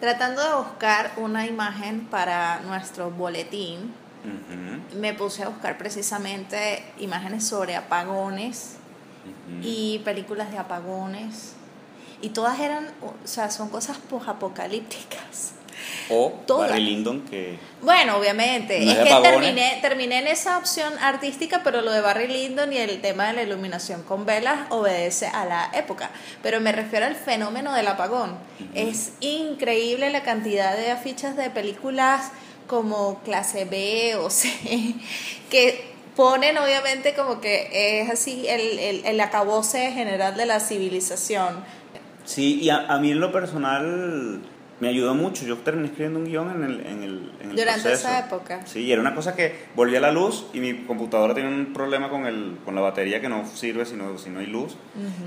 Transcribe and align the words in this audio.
Tratando 0.00 0.42
de 0.42 0.54
buscar 0.54 1.12
una 1.18 1.46
imagen 1.46 2.06
para 2.06 2.60
nuestro 2.60 3.10
boletín, 3.10 3.92
me 4.96 5.12
puse 5.12 5.42
a 5.42 5.48
buscar 5.48 5.76
precisamente 5.76 6.82
imágenes 6.98 7.46
sobre 7.46 7.76
apagones 7.76 8.76
y 9.62 9.98
películas 9.98 10.50
de 10.50 10.58
apagones. 10.58 11.52
Y 12.22 12.30
todas 12.30 12.58
eran, 12.60 12.86
o 13.02 13.26
sea, 13.26 13.50
son 13.50 13.68
cosas 13.68 13.98
apocalípticas. 14.26 15.52
O. 16.08 16.32
Barry 16.46 16.80
Lyndon, 16.80 17.22
que 17.22 17.58
Bueno, 17.82 18.16
obviamente. 18.16 18.80
No 18.84 18.92
es 18.92 18.98
que 18.98 19.14
terminé, 19.22 19.78
terminé 19.80 20.18
en 20.18 20.26
esa 20.26 20.58
opción 20.58 20.92
artística, 21.00 21.62
pero 21.62 21.82
lo 21.82 21.92
de 21.92 22.00
Barry 22.00 22.28
Lyndon 22.28 22.72
y 22.72 22.78
el 22.78 23.00
tema 23.00 23.28
de 23.28 23.32
la 23.34 23.42
iluminación 23.42 24.02
con 24.02 24.26
velas 24.26 24.66
obedece 24.70 25.26
a 25.26 25.44
la 25.44 25.70
época. 25.74 26.10
Pero 26.42 26.60
me 26.60 26.72
refiero 26.72 27.06
al 27.06 27.16
fenómeno 27.16 27.72
del 27.74 27.88
apagón. 27.88 28.36
Es 28.74 29.12
increíble 29.20 30.10
la 30.10 30.22
cantidad 30.22 30.76
de 30.76 30.90
afiches 30.90 31.36
de 31.36 31.50
películas 31.50 32.32
como 32.66 33.20
clase 33.24 33.64
B 33.64 34.14
o 34.16 34.30
C 34.30 34.48
que 35.50 35.90
ponen 36.14 36.56
obviamente 36.58 37.14
como 37.14 37.40
que 37.40 38.00
es 38.00 38.10
así 38.10 38.46
el, 38.46 38.78
el, 38.78 39.06
el 39.06 39.20
acabose 39.20 39.90
general 39.92 40.36
de 40.36 40.46
la 40.46 40.60
civilización. 40.60 41.64
Sí, 42.24 42.60
y 42.60 42.70
a, 42.70 42.86
a 42.86 42.98
mí 42.98 43.10
en 43.10 43.20
lo 43.20 43.32
personal 43.32 44.40
me 44.80 44.88
ayudó 44.88 45.14
mucho. 45.14 45.44
Yo 45.44 45.56
terminé 45.58 45.86
escribiendo 45.88 46.18
un 46.18 46.24
guion 46.24 46.50
en 46.50 46.64
el, 46.64 46.80
en 46.86 47.02
el, 47.02 47.32
en 47.40 47.50
el 47.50 47.56
Durante 47.56 47.82
proceso. 47.82 48.08
esa 48.08 48.18
época. 48.26 48.66
Sí, 48.66 48.80
y 48.80 48.92
era 48.92 49.00
una 49.00 49.14
cosa 49.14 49.34
que 49.36 49.54
volvía 49.76 49.98
a 49.98 50.02
la 50.02 50.10
luz 50.12 50.46
y 50.52 50.60
mi 50.60 50.74
computadora 50.84 51.34
tenía 51.34 51.50
un 51.50 51.72
problema 51.72 52.08
con, 52.08 52.26
el, 52.26 52.58
con 52.64 52.74
la 52.74 52.80
batería 52.80 53.20
que 53.20 53.28
no 53.28 53.46
sirve 53.46 53.84
si 53.86 53.94
no, 53.96 54.16
si 54.18 54.30
no 54.30 54.40
hay 54.40 54.46
luz. 54.46 54.76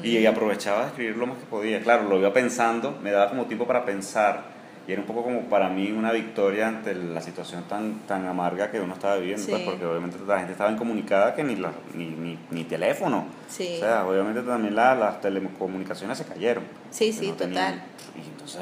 Y 0.03 0.25
aprovechaba 0.25 0.81
de 0.81 0.87
escribir 0.87 1.17
lo 1.17 1.27
más 1.27 1.37
que 1.37 1.45
podía. 1.45 1.79
Claro, 1.81 2.09
lo 2.09 2.17
iba 2.19 2.33
pensando, 2.33 2.97
me 3.01 3.11
daba 3.11 3.29
como 3.29 3.45
tiempo 3.45 3.65
para 3.67 3.85
pensar. 3.85 4.51
Y 4.85 4.91
era 4.91 4.99
un 4.99 5.07
poco 5.07 5.23
como 5.23 5.43
para 5.43 5.69
mí 5.69 5.93
una 5.93 6.11
victoria 6.11 6.67
ante 6.67 6.93
la 6.93 7.21
situación 7.21 7.63
tan, 7.69 7.99
tan 8.05 8.25
amarga 8.25 8.69
que 8.69 8.81
uno 8.81 8.95
estaba 8.95 9.15
viviendo, 9.15 9.45
pues, 9.47 9.59
Sí. 9.61 9.65
porque 9.65 9.85
obviamente 9.85 10.17
la 10.27 10.37
gente 10.39 10.51
estaba 10.51 10.69
incomunicada 10.71 11.33
que 11.35 11.41
ni, 11.41 11.55
la, 11.55 11.71
ni, 11.93 12.07
ni, 12.07 12.37
ni 12.51 12.65
teléfono. 12.65 13.25
Sí. 13.47 13.75
O 13.77 13.79
sea, 13.79 14.05
obviamente 14.05 14.41
también 14.41 14.75
la- 14.75 14.93
las 14.93 15.21
telecomunicaciones 15.21 16.17
se 16.17 16.25
cayeron. 16.25 16.65
Sí, 16.91 17.13
sí, 17.13 17.29
no 17.29 17.35
total. 17.35 17.81
Y 18.21 18.27
entonces 18.29 18.61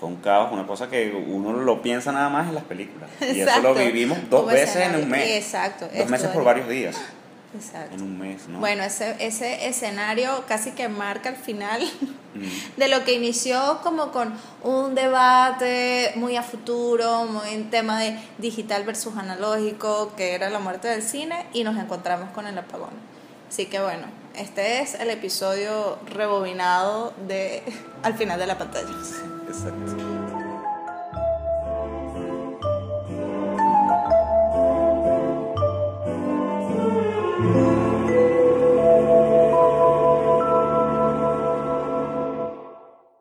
fue 0.00 0.08
un 0.08 0.16
caos, 0.16 0.50
una 0.50 0.66
cosa 0.66 0.88
que 0.88 1.12
uno 1.12 1.52
lo 1.52 1.82
piensa 1.82 2.10
nada 2.10 2.28
más 2.28 2.48
en 2.48 2.54
las 2.54 2.64
películas. 2.64 3.08
Y 3.20 3.40
eso 3.40 3.60
lo 3.60 3.74
vivimos 3.74 4.18
dos 4.28 4.46
veces 4.46 4.76
en 4.76 4.96
un 4.96 5.08
mes. 5.08 5.28
Exacto, 5.36 5.88
Dos 5.94 6.08
meses 6.08 6.30
por 6.30 6.42
varios 6.42 6.68
días. 6.68 6.96
Exacto. 7.54 7.94
En 7.94 8.02
un 8.02 8.18
mes, 8.18 8.48
¿no? 8.48 8.60
Bueno, 8.60 8.82
ese, 8.82 9.16
ese 9.18 9.68
escenario 9.68 10.44
casi 10.48 10.70
que 10.70 10.88
marca 10.88 11.28
el 11.28 11.36
final 11.36 11.82
Mm. 12.34 12.42
de 12.76 12.88
lo 12.88 13.04
que 13.04 13.14
inició 13.14 13.80
como 13.82 14.10
con 14.12 14.32
un 14.62 14.94
debate 14.94 16.12
muy 16.16 16.36
a 16.36 16.42
futuro, 16.42 17.24
muy 17.24 17.48
en 17.50 17.70
tema 17.70 17.98
de 17.98 18.18
digital 18.38 18.84
versus 18.84 19.16
analógico, 19.16 20.12
que 20.16 20.34
era 20.34 20.50
la 20.50 20.58
muerte 20.58 20.88
del 20.88 21.02
cine, 21.02 21.46
y 21.52 21.64
nos 21.64 21.76
encontramos 21.76 22.30
con 22.30 22.46
el 22.46 22.56
apagón. 22.56 23.09
Así 23.50 23.66
que 23.66 23.80
bueno, 23.80 24.06
este 24.36 24.80
es 24.80 24.94
el 24.94 25.10
episodio 25.10 25.98
rebobinado 26.06 27.12
de 27.26 27.64
al 28.04 28.14
final 28.14 28.38
de 28.38 28.46
la 28.46 28.56
pantalla. 28.56 28.88
Exacto. 29.48 29.96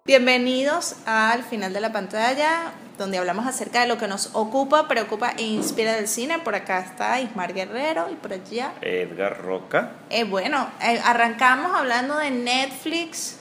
Bienvenidos 0.05 0.95
al 1.07 1.43
final 1.43 1.73
de 1.73 1.79
la 1.79 1.91
pantalla, 1.91 2.73
donde 2.99 3.17
hablamos 3.17 3.47
acerca 3.47 3.81
de 3.81 3.87
lo 3.87 3.97
que 3.97 4.07
nos 4.07 4.29
ocupa, 4.33 4.87
preocupa 4.87 5.31
e 5.37 5.43
inspira 5.43 5.93
del 5.93 6.07
cine. 6.07 6.37
Por 6.39 6.53
acá 6.53 6.79
está 6.79 7.19
Ismar 7.19 7.53
Guerrero 7.53 8.09
y 8.11 8.15
por 8.15 8.33
allá. 8.33 8.73
Edgar 8.81 9.41
Roca. 9.41 9.93
Eh, 10.09 10.25
bueno, 10.25 10.69
eh, 10.81 11.01
arrancamos 11.03 11.71
hablando 11.73 12.17
de 12.17 12.29
Netflix 12.29 13.37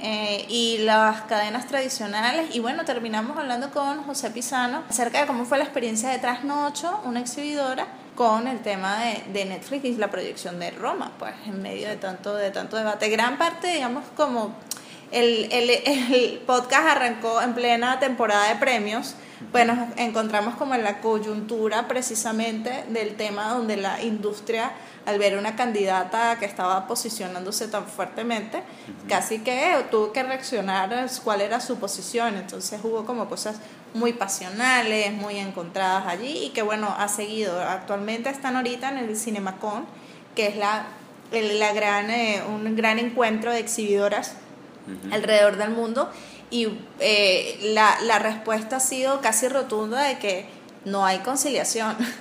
eh, 0.00 0.46
y 0.48 0.78
las 0.78 1.22
cadenas 1.22 1.66
tradicionales 1.66 2.54
y 2.54 2.60
bueno, 2.60 2.84
terminamos 2.84 3.36
hablando 3.36 3.70
con 3.70 4.04
José 4.04 4.30
Pisano 4.30 4.84
acerca 4.88 5.20
de 5.20 5.26
cómo 5.26 5.44
fue 5.44 5.58
la 5.58 5.64
experiencia 5.64 6.10
de 6.10 6.18
Trasnocho, 6.18 7.00
una 7.04 7.20
exhibidora, 7.20 7.86
con 8.14 8.48
el 8.48 8.58
tema 8.60 8.98
de, 8.98 9.22
de 9.32 9.44
Netflix 9.44 9.84
y 9.84 9.96
la 9.96 10.10
proyección 10.10 10.58
de 10.58 10.72
Roma, 10.72 11.12
pues 11.20 11.34
en 11.46 11.62
medio 11.62 11.88
de 11.88 11.94
tanto, 11.96 12.34
de 12.34 12.50
tanto 12.50 12.76
debate. 12.76 13.08
Gran 13.10 13.38
parte, 13.38 13.68
digamos, 13.68 14.02
como 14.16 14.56
el, 15.12 15.48
el, 15.52 15.70
el 15.70 16.42
podcast 16.46 16.86
arrancó 16.88 17.40
en 17.42 17.54
plena 17.54 17.98
temporada 17.98 18.48
de 18.48 18.56
premios, 18.56 19.14
pues 19.52 19.66
nos 19.66 19.78
encontramos 19.96 20.56
como 20.56 20.74
en 20.74 20.82
la 20.84 21.00
coyuntura 21.00 21.86
precisamente 21.88 22.84
del 22.88 23.14
tema 23.16 23.50
donde 23.50 23.76
la 23.76 24.02
industria, 24.02 24.72
al 25.06 25.18
ver 25.18 25.38
una 25.38 25.54
candidata 25.56 26.36
que 26.38 26.44
estaba 26.44 26.86
posicionándose 26.86 27.68
tan 27.68 27.86
fuertemente, 27.86 28.62
casi 29.08 29.38
que 29.38 29.76
tuvo 29.90 30.12
que 30.12 30.22
reaccionar 30.24 30.92
a 30.92 31.06
cuál 31.24 31.40
era 31.40 31.60
su 31.60 31.78
posición. 31.78 32.36
Entonces 32.36 32.80
hubo 32.82 33.04
como 33.06 33.28
cosas 33.28 33.56
muy 33.94 34.12
pasionales, 34.12 35.12
muy 35.12 35.38
encontradas 35.38 36.06
allí 36.08 36.46
y 36.46 36.48
que 36.50 36.62
bueno, 36.62 36.94
ha 36.98 37.08
seguido. 37.08 37.60
Actualmente 37.62 38.28
están 38.28 38.56
ahorita 38.56 38.90
en 38.90 38.98
el 38.98 39.16
Cinemacon, 39.16 39.86
que 40.34 40.48
es 40.48 40.56
la, 40.56 40.84
el- 41.32 41.58
la 41.58 41.72
gran, 41.72 42.10
eh, 42.10 42.42
un 42.46 42.74
gran 42.76 42.98
encuentro 42.98 43.52
de 43.52 43.60
exhibidoras 43.60 44.34
Alrededor 45.12 45.56
del 45.56 45.70
mundo 45.70 46.10
y 46.50 46.68
eh, 47.00 47.58
la, 47.74 47.98
la 48.02 48.18
respuesta 48.18 48.76
ha 48.76 48.80
sido 48.80 49.20
casi 49.20 49.48
rotunda 49.48 50.02
de 50.02 50.18
que 50.18 50.46
no 50.84 51.04
hay 51.04 51.18
conciliación. 51.18 51.96
Sí. 51.98 52.04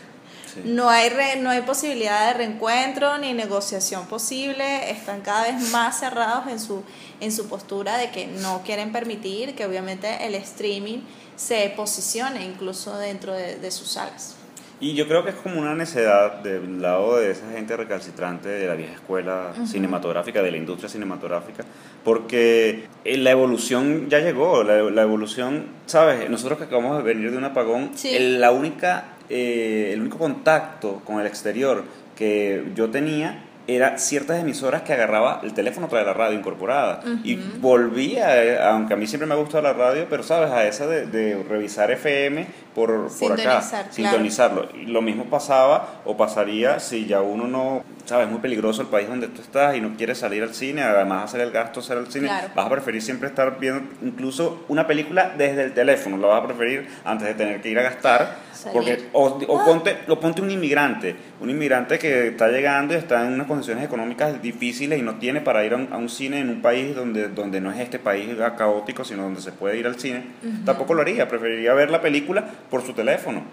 No 0.66 0.90
hay, 0.90 1.10
re- 1.10 1.36
no 1.36 1.52
hay 1.52 1.62
posibilidad 1.62 2.28
de 2.30 2.34
reencuentro 2.34 3.20
ni 3.20 3.32
negociación 3.34 4.08
posible, 4.08 4.90
están 4.90 5.22
cada 5.22 5.44
vez 5.44 5.70
más 5.72 6.00
cerrados 6.00 6.48
en 6.48 6.60
su, 6.60 6.82
en 7.20 7.32
su 7.32 7.48
postura 7.48 7.98
de 7.98 8.10
que 8.10 8.26
no 8.26 8.64
quieren 8.64 8.92
permitir 8.92 9.54
que 9.54 9.68
obviamente 9.68 10.26
el 10.26 10.34
streaming 10.34 11.02
se 11.36 11.72
posicione 11.76 12.44
incluso 12.44 12.98
dentro 12.98 13.34
de, 13.34 13.58
de 13.58 13.70
sus 13.70 13.90
salas. 13.90 14.34
Y 14.80 14.94
yo 14.94 15.08
creo 15.08 15.24
que 15.24 15.32
es 15.32 15.36
como 15.36 15.60
una 15.60 15.74
necedad 15.74 16.44
del 16.44 16.82
lado 16.84 17.18
de 17.18 17.32
esa 17.32 17.50
gente 17.52 17.76
recalcitrante 17.76 18.48
de 18.48 18.68
la 18.68 18.76
vieja 18.76 18.94
escuela 18.94 19.54
cinematográfica, 19.66 20.44
de 20.44 20.52
la 20.52 20.58
industria 20.58 20.88
cinematográfica, 20.88 21.64
porque 22.04 22.86
eh, 23.04 23.18
la 23.18 23.32
evolución 23.32 24.08
ya 24.08 24.20
llegó, 24.20 24.64
la, 24.64 24.84
la 24.84 25.02
evolución, 25.02 25.66
¿sabes? 25.88 26.30
Nosotros 26.30 26.60
que 26.60 26.66
acabamos 26.66 26.98
de 26.98 27.04
venir 27.04 27.32
de 27.32 27.38
un 27.38 27.46
apagón, 27.46 27.90
Sí. 27.96 28.16
el, 28.16 28.40
la 28.40 28.52
única, 28.52 29.06
eh, 29.30 29.90
el 29.94 30.02
único 30.02 30.20
contacto 30.20 31.02
con 31.04 31.20
el 31.20 31.26
exterior 31.26 31.84
que 32.16 32.64
yo 32.76 32.90
tenía 32.92 33.44
era 33.68 33.98
ciertas 33.98 34.40
emisoras 34.40 34.84
que 34.84 34.94
agarraba 34.94 35.42
el 35.44 35.54
teléfono 35.54 35.88
trae 35.90 36.06
la 36.06 36.14
radio 36.14 36.38
incorporada 36.40 37.02
y 37.24 37.36
volvía, 37.36 38.42
eh, 38.44 38.58
aunque 38.62 38.94
a 38.94 38.98
mí 38.98 39.06
siempre 39.08 39.28
me 39.28 39.34
ha 39.34 39.38
gustado 39.38 39.62
la 39.64 39.74
radio, 39.74 40.08
pero 40.10 40.24
sabes, 40.24 40.52
a 40.52 40.66
esa 40.66 40.88
de, 40.88 41.06
de 41.06 41.44
revisar 41.44 41.92
FM 41.92 42.48
por, 42.74 43.10
por 43.20 43.34
acá, 43.34 43.62
claro. 43.68 43.88
sintonizarlo. 43.92 44.70
Y 44.74 44.86
lo 44.86 45.02
mismo 45.02 45.26
pasaba 45.26 46.02
o 46.06 46.16
pasaría 46.16 46.80
si 46.80 47.06
ya 47.08 47.22
uno 47.22 47.48
no, 47.48 47.84
sabes, 48.06 48.28
es 48.28 48.32
muy 48.32 48.40
peligroso 48.40 48.84
el 48.84 48.88
país 48.88 49.08
donde 49.10 49.28
tú 49.28 49.42
estás 49.42 49.76
y 49.76 49.82
no 49.82 49.96
quieres 49.98 50.18
salir 50.20 50.44
al 50.44 50.54
cine, 50.54 50.84
además 50.84 51.26
hacer 51.26 51.42
el 51.42 51.52
gasto, 51.52 51.82
hacer 51.82 51.98
el 51.98 52.08
cine, 52.12 52.28
Claro. 52.28 52.48
vas 52.56 52.66
a 52.68 52.70
preferir 52.70 53.02
siempre 53.02 53.28
estar 53.28 53.60
viendo 53.60 53.82
incluso 54.02 54.64
una 54.70 54.88
película 54.88 55.34
desde 55.38 55.64
el 55.66 55.74
teléfono, 55.74 56.18
lo 56.18 56.30
vas 56.30 56.44
a 56.44 56.48
preferir 56.48 56.88
antes 57.04 57.28
de 57.28 57.34
tener 57.34 57.62
que 57.62 57.70
ir 57.70 57.80
a 57.80 57.84
gastar. 57.84 58.47
Salir. 58.58 58.74
Porque, 58.74 59.04
o, 59.14 59.26
o 59.26 59.66
ponte, 59.66 59.98
o 60.08 60.20
ponte 60.20 60.42
un 60.42 60.50
inmigrante, 60.50 61.16
un 61.40 61.50
inmigrante 61.50 62.00
que 62.00 62.30
está 62.30 62.50
llegando 62.50 62.94
y 62.94 62.98
está 62.98 63.26
en 63.26 63.34
unas 63.34 63.48
condiciones 63.48 63.86
económicas 63.86 64.42
difíciles 64.42 65.00
y 65.00 65.02
no 65.02 65.16
tiene 65.16 65.42
para 65.42 65.64
ir 65.64 65.74
a 65.74 65.78
un, 65.78 65.94
a 65.94 65.98
un 65.98 66.10
cine 66.10 66.40
en 66.40 66.50
un 66.50 66.62
país 66.62 66.96
donde, 66.96 67.30
donde 67.30 67.62
no 67.62 67.72
es 67.72 67.80
este 67.80 68.00
país 68.00 68.30
caótico, 68.58 69.04
sino 69.04 69.24
donde 69.24 69.42
se 69.42 69.52
puede 69.52 69.78
ir 69.78 69.86
al 69.86 70.00
cine, 70.00 70.24
tampoco 70.66 70.94
lo 70.94 71.02
haría, 71.02 71.28
preferiría 71.28 71.74
ver 71.74 71.92
la 71.92 72.02
película 72.02 72.46
por 72.70 72.82
su 72.82 72.94
teléfono. 72.94 73.44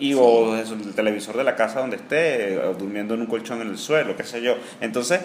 Y 0.00 0.14
o 0.14 0.54
desde 0.54 0.74
el 0.76 0.94
televisor 0.94 1.36
de 1.36 1.44
la 1.44 1.56
casa 1.56 1.80
donde 1.80 1.96
esté, 1.96 2.58
o 2.58 2.72
durmiendo 2.72 3.14
en 3.14 3.20
un 3.20 3.26
colchón 3.26 3.60
en 3.60 3.68
el 3.68 3.76
suelo, 3.76 4.16
qué 4.16 4.24
sé 4.24 4.40
yo. 4.40 4.56
Entonces, 4.80 5.20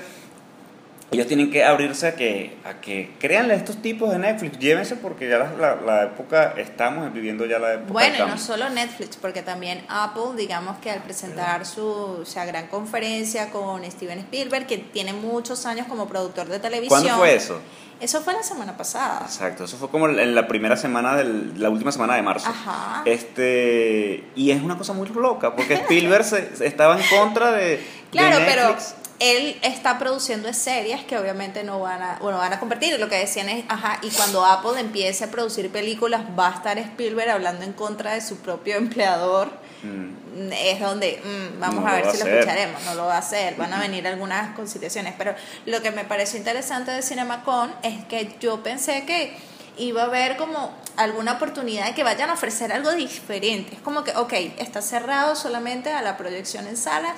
ellos 1.11 1.27
tienen 1.27 1.51
que 1.51 1.63
abrirse 1.63 2.07
a 2.07 2.15
que, 2.15 2.57
a 2.65 2.81
que 2.81 3.11
créanle 3.19 3.53
a 3.53 3.57
estos 3.57 3.81
tipos 3.81 4.11
de 4.11 4.19
Netflix, 4.19 4.59
llévense 4.59 4.95
porque 4.95 5.29
ya 5.29 5.37
la, 5.37 5.53
la, 5.53 5.75
la 5.75 6.03
época, 6.03 6.53
estamos 6.57 7.13
viviendo 7.13 7.45
ya 7.45 7.59
la 7.59 7.73
época. 7.75 7.93
Bueno, 7.93 8.25
y 8.25 8.29
no 8.29 8.37
solo 8.37 8.69
Netflix, 8.69 9.15
porque 9.17 9.41
también 9.41 9.83
Apple, 9.87 10.35
digamos 10.35 10.77
que 10.79 10.89
al 10.89 11.01
presentar 11.03 11.65
su 11.65 11.85
o 11.85 12.25
sea, 12.25 12.45
gran 12.45 12.67
conferencia 12.67 13.49
con 13.51 13.89
Steven 13.89 14.19
Spielberg, 14.19 14.65
que 14.65 14.77
tiene 14.79 15.13
muchos 15.13 15.65
años 15.65 15.87
como 15.87 16.07
productor 16.07 16.47
de 16.47 16.59
televisión. 16.59 17.01
¿Cuándo 17.01 17.17
fue 17.17 17.35
eso? 17.35 17.61
Eso 18.01 18.21
fue 18.21 18.33
la 18.33 18.43
semana 18.43 18.75
pasada. 18.75 19.21
Exacto, 19.23 19.63
eso 19.63 19.77
fue 19.77 19.89
como 19.89 20.09
en 20.09 20.35
la 20.35 20.47
primera 20.47 20.75
semana, 20.75 21.15
del, 21.15 21.53
la 21.61 21.69
última 21.69 21.93
semana 21.93 22.15
de 22.15 22.23
marzo. 22.23 22.49
Ajá. 22.49 23.03
Este, 23.05 24.25
y 24.35 24.51
es 24.51 24.61
una 24.61 24.77
cosa 24.77 24.91
muy 24.91 25.07
loca, 25.07 25.55
porque 25.55 25.75
Spielberg 25.75 26.25
se, 26.25 26.49
estaba 26.65 26.99
en 26.99 27.07
contra 27.07 27.51
de, 27.51 27.63
de 27.63 27.83
Claro, 28.11 28.43
pero 28.45 28.67
Netflix. 28.69 28.95
Él 29.19 29.57
está 29.61 29.97
produciendo 29.97 30.51
series 30.53 31.03
que 31.05 31.17
obviamente 31.17 31.63
no 31.63 31.79
van 31.79 32.01
a, 32.01 32.17
bueno, 32.21 32.37
van 32.37 32.53
a 32.53 32.59
convertir. 32.59 32.99
Lo 32.99 33.07
que 33.07 33.15
decían 33.15 33.47
es, 33.47 33.65
ajá, 33.69 33.99
y 34.01 34.09
cuando 34.09 34.45
Apple 34.45 34.79
empiece 34.79 35.23
a 35.23 35.31
producir 35.31 35.69
películas, 35.71 36.21
va 36.37 36.49
a 36.49 36.55
estar 36.55 36.77
Spielberg 36.77 37.29
hablando 37.29 37.63
en 37.63 37.73
contra 37.73 38.13
de 38.13 38.21
su 38.21 38.37
propio 38.37 38.75
empleador. 38.77 39.49
Mm. 39.83 40.51
Es 40.51 40.81
donde 40.81 41.21
mm, 41.23 41.59
vamos 41.59 41.85
a 41.85 41.95
ver 41.95 42.11
si 42.11 42.17
lo 42.17 42.25
escucharemos. 42.25 42.83
No 42.83 42.95
lo 42.95 43.05
va 43.05 43.15
a 43.15 43.19
hacer. 43.19 43.55
Van 43.55 43.73
a 43.73 43.79
venir 43.79 44.05
algunas 44.05 44.53
conciliaciones. 44.55 45.13
Pero 45.17 45.33
lo 45.65 45.81
que 45.81 45.91
me 45.91 46.03
pareció 46.03 46.37
interesante 46.37 46.91
de 46.91 47.01
CinemaCon 47.01 47.73
es 47.83 48.03
que 48.05 48.35
yo 48.41 48.61
pensé 48.61 49.05
que 49.05 49.37
iba 49.77 50.03
a 50.03 50.05
haber 50.05 50.37
como 50.37 50.73
alguna 50.97 51.33
oportunidad 51.33 51.87
de 51.87 51.93
que 51.93 52.03
vayan 52.03 52.29
a 52.29 52.33
ofrecer 52.33 52.73
algo 52.73 52.91
diferente. 52.93 53.75
Es 53.75 53.81
como 53.81 54.03
que, 54.03 54.11
ok, 54.11 54.33
está 54.57 54.81
cerrado 54.81 55.35
solamente 55.35 55.91
a 55.91 56.01
la 56.01 56.17
proyección 56.17 56.67
en 56.67 56.77
salas 56.77 57.13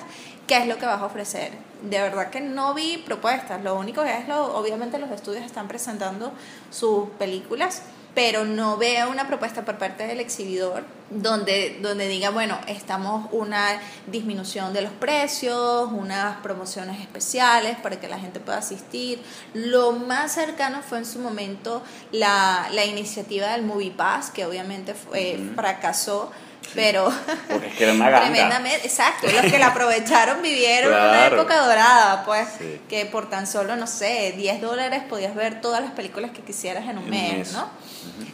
qué 0.48 0.56
es 0.56 0.66
lo 0.66 0.78
que 0.78 0.86
vas 0.86 1.00
a 1.00 1.04
ofrecer. 1.04 1.52
De 1.82 2.00
verdad 2.00 2.30
que 2.30 2.40
no 2.40 2.74
vi 2.74 2.96
propuestas, 2.98 3.62
lo 3.62 3.78
único 3.78 4.02
que 4.02 4.12
es, 4.12 4.26
lo, 4.26 4.56
obviamente 4.56 4.98
los 4.98 5.10
estudios 5.12 5.44
están 5.44 5.68
presentando 5.68 6.32
sus 6.70 7.08
películas, 7.10 7.82
pero 8.14 8.44
no 8.44 8.76
veo 8.78 9.10
una 9.10 9.28
propuesta 9.28 9.64
por 9.64 9.78
parte 9.78 10.04
del 10.08 10.18
exhibidor 10.18 10.82
donde, 11.10 11.78
donde 11.80 12.08
diga, 12.08 12.30
bueno, 12.30 12.58
estamos 12.66 13.28
una 13.30 13.80
disminución 14.08 14.72
de 14.72 14.82
los 14.82 14.90
precios, 14.92 15.88
unas 15.92 16.38
promociones 16.38 17.00
especiales 17.00 17.76
para 17.78 18.00
que 18.00 18.08
la 18.08 18.18
gente 18.18 18.40
pueda 18.40 18.58
asistir. 18.58 19.22
Lo 19.54 19.92
más 19.92 20.32
cercano 20.32 20.82
fue 20.82 20.98
en 20.98 21.06
su 21.06 21.20
momento 21.20 21.82
la, 22.10 22.68
la 22.72 22.84
iniciativa 22.84 23.52
del 23.52 23.62
Movie 23.62 23.92
Pass, 23.92 24.30
que 24.30 24.44
obviamente 24.44 24.94
fue, 24.94 25.38
fracasó 25.54 26.32
pero 26.74 27.12
porque 27.48 27.66
es 27.68 27.74
que 27.76 27.84
era 27.84 27.92
una 27.92 28.10
ganga. 28.10 28.30
tremendamente 28.30 28.86
exacto 28.86 29.26
los 29.30 29.50
que 29.50 29.58
la 29.58 29.66
aprovecharon 29.68 30.42
vivieron 30.42 30.92
una 30.92 31.26
época 31.26 31.58
dorada 31.64 32.24
pues 32.24 32.48
que 32.88 33.06
por 33.06 33.30
tan 33.30 33.46
solo 33.46 33.76
no 33.76 33.86
sé 33.86 34.34
10 34.36 34.60
dólares 34.60 35.02
podías 35.08 35.34
ver 35.34 35.60
todas 35.60 35.82
las 35.82 35.92
películas 35.92 36.30
que 36.32 36.42
quisieras 36.42 36.88
en 36.88 36.98
un 36.98 37.08
mes, 37.08 37.52
no 37.52 37.70